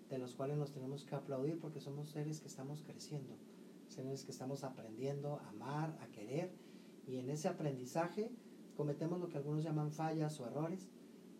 [0.10, 3.36] de los cuales nos tenemos que aplaudir porque somos seres que estamos creciendo,
[3.88, 6.52] seres que estamos aprendiendo a amar, a querer,
[7.08, 8.32] y en ese aprendizaje
[8.76, 10.90] cometemos lo que algunos llaman fallas o errores,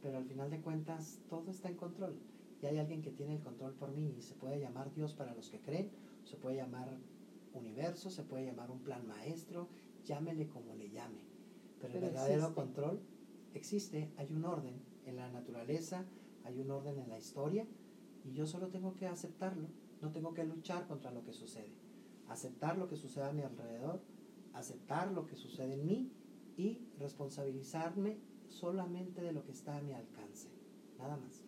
[0.04, 2.20] pero al final de cuentas todo está en control
[2.62, 5.34] y hay alguien que tiene el control por mí y se puede llamar Dios para
[5.34, 5.90] los que creen,
[6.26, 6.90] se puede llamar
[7.54, 9.70] universo, se puede llamar un plan maestro,
[10.06, 11.22] llámele como le llame.
[11.80, 12.56] Pero, Pero el verdadero existe.
[12.56, 13.00] control
[13.54, 14.76] existe, hay un orden
[15.06, 16.06] en la naturaleza,
[16.44, 17.66] hay un orden en la historia
[18.26, 19.70] y yo solo tengo que aceptarlo,
[20.02, 21.72] no tengo que luchar contra lo que sucede.
[22.28, 24.02] Aceptar lo que sucede a mi alrededor,
[24.54, 26.12] aceptar lo que sucede en mí
[26.58, 28.18] y responsabilizarme
[28.54, 30.50] solamente de lo que está a mi alcance.
[30.98, 31.44] Nada más.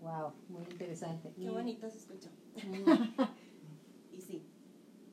[0.00, 1.32] Wow, muy interesante.
[1.34, 2.30] Qué bonito se escuchó.
[4.12, 4.44] Y sí,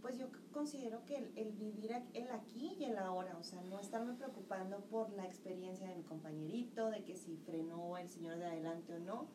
[0.02, 3.80] pues yo considero que el, el vivir el aquí y el ahora, o sea, no
[3.80, 8.46] estarme preocupando por la experiencia de mi compañerito, de que si frenó el señor de
[8.46, 9.28] adelante o no,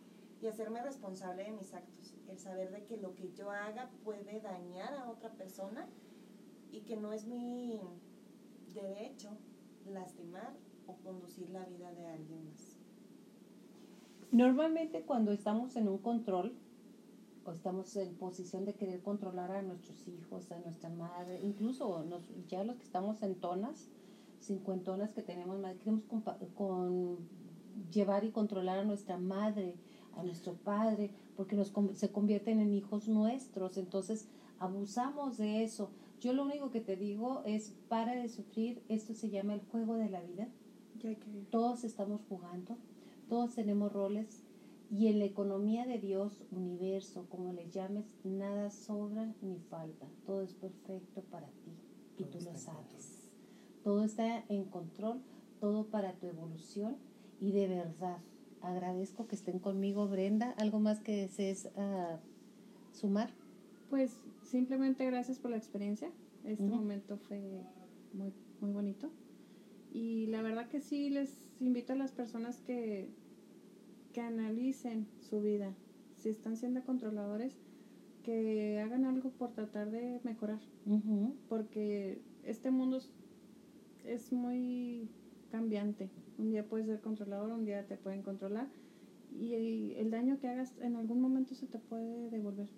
[0.43, 2.15] y hacerme responsable de mis actos.
[2.29, 5.89] El saber de que lo que yo haga puede dañar a otra persona
[6.71, 7.81] y que no es mi
[8.75, 9.31] derecho
[9.87, 10.55] lastimar
[10.87, 12.77] o conducir la vida de alguien más.
[14.31, 16.53] Normalmente cuando estamos en un control
[17.45, 22.05] o estamos en posición de querer controlar a nuestros hijos, a nuestra madre, incluso
[22.49, 23.89] ya los que estamos en tonas,
[24.41, 27.19] cincuentonas que tenemos queremos compa- con,
[27.93, 29.75] llevar y controlar a nuestra madre,
[30.17, 34.27] a nuestro padre, porque nos, con- se convierten en hijos nuestros, entonces
[34.59, 35.91] abusamos de eso.
[36.21, 39.95] Yo lo único que te digo es para de sufrir, esto se llama el juego
[39.97, 40.49] de la vida
[41.05, 41.17] que
[41.51, 42.79] todos estamos jugando,
[43.29, 44.43] todos tenemos roles
[44.91, 50.43] y en la economía de Dios, universo, como le llames, nada sobra ni falta, todo
[50.43, 51.73] es perfecto para ti.
[52.17, 53.29] y tú lo sabes.
[53.83, 55.21] Todo está en control,
[55.61, 56.97] todo para tu evolución
[57.41, 58.19] y de verdad
[58.63, 60.53] agradezco que estén conmigo, Brenda.
[60.53, 62.17] ¿Algo más que desees uh,
[62.93, 63.31] sumar?
[63.91, 66.11] Pues simplemente gracias por la experiencia.
[66.45, 67.63] Este momento fue
[68.13, 69.11] muy, muy bonito.
[69.95, 73.09] Y la verdad que sí, les invito a las personas que,
[74.13, 75.73] que analicen su vida.
[76.17, 77.57] Si están siendo controladores,
[78.25, 80.61] que hagan algo por tratar de mejorar.
[81.49, 82.99] Porque este mundo
[84.05, 85.09] es muy
[85.51, 86.11] cambiante.
[86.39, 88.67] Un día puedes ser controlador, un día te pueden controlar
[89.39, 92.69] y el daño que hagas en algún momento se te puede devolver.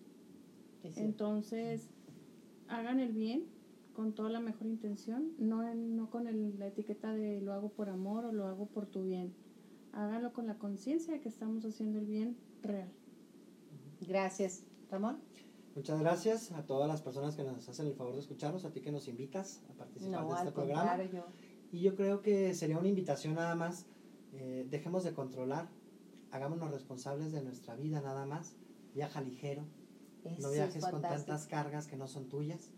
[0.83, 1.89] Entonces,
[2.69, 3.45] hagan el bien
[3.97, 6.25] con toda la mejor intención, no, no con
[6.59, 9.35] la etiqueta de lo hago por amor o lo hago por tu bien.
[9.93, 12.93] Háganlo con la conciencia de que estamos haciendo el bien real.
[14.03, 14.65] Gracias.
[14.91, 15.17] Ramón.
[15.75, 18.83] Muchas gracias a todas las personas que nos hacen el favor de escucharnos, a ti
[18.83, 20.99] que nos invitas a participar de este programa.
[21.73, 23.87] Y yo creo que sería una invitación nada más,
[24.35, 25.69] eh, dejemos de controlar,
[26.31, 28.57] hagámonos responsables de nuestra vida nada más,
[28.95, 29.65] viaja ligero,
[30.39, 32.71] no viajes con tantas cargas que no son tuyas,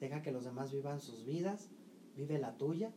[0.00, 1.70] deja que los demás vivan sus vidas,
[2.16, 2.92] vive la tuya.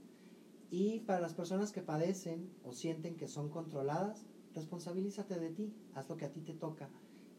[0.72, 6.10] Y para las personas que padecen o sienten que son controladas, responsabilízate de ti, haz
[6.10, 6.90] lo que a ti te toca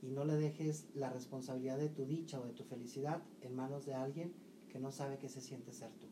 [0.02, 3.84] y no le dejes la responsabilidad de tu dicha o de tu felicidad en manos
[3.86, 4.32] de alguien
[4.68, 6.06] que no sabe qué se siente ser tú.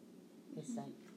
[0.56, 1.12] Exacto.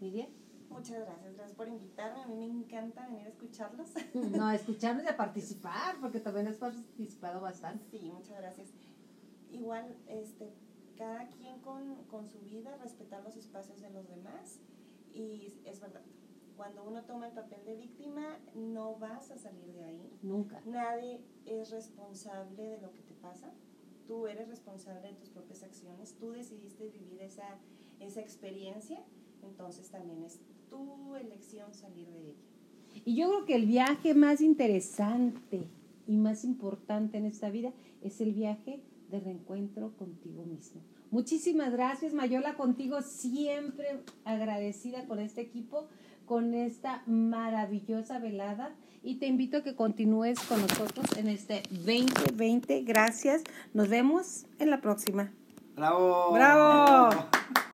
[0.00, 0.28] Miriam.
[0.70, 2.22] Muchas gracias, gracias por invitarme.
[2.22, 3.88] A mí me encanta venir a escucharlos.
[4.14, 7.84] No, escucharnos y a participar, porque también has participado bastante.
[7.90, 8.68] Sí, muchas gracias.
[9.52, 10.52] Igual, este,
[10.96, 14.60] cada quien con, con su vida, respetar los espacios de los demás.
[15.12, 16.02] Y es verdad,
[16.56, 20.18] cuando uno toma el papel de víctima, no vas a salir de ahí.
[20.22, 20.60] Nunca.
[20.66, 23.52] Nadie es responsable de lo que te pasa.
[24.06, 26.14] Tú eres responsable de tus propias acciones.
[26.18, 27.58] Tú decidiste vivir esa,
[28.00, 29.02] esa experiencia
[29.44, 32.40] entonces también es tu elección salir de ella.
[33.04, 35.66] Y yo creo que el viaje más interesante
[36.06, 37.72] y más importante en esta vida
[38.02, 38.80] es el viaje
[39.14, 40.82] de reencuentro contigo mismo.
[41.10, 45.86] Muchísimas gracias, Mayola, contigo siempre agradecida con este equipo,
[46.26, 52.82] con esta maravillosa velada y te invito a que continúes con nosotros en este 2020.
[52.82, 53.44] Gracias.
[53.74, 55.30] Nos vemos en la próxima.
[55.76, 56.32] Bravo.
[56.32, 57.28] Bravo.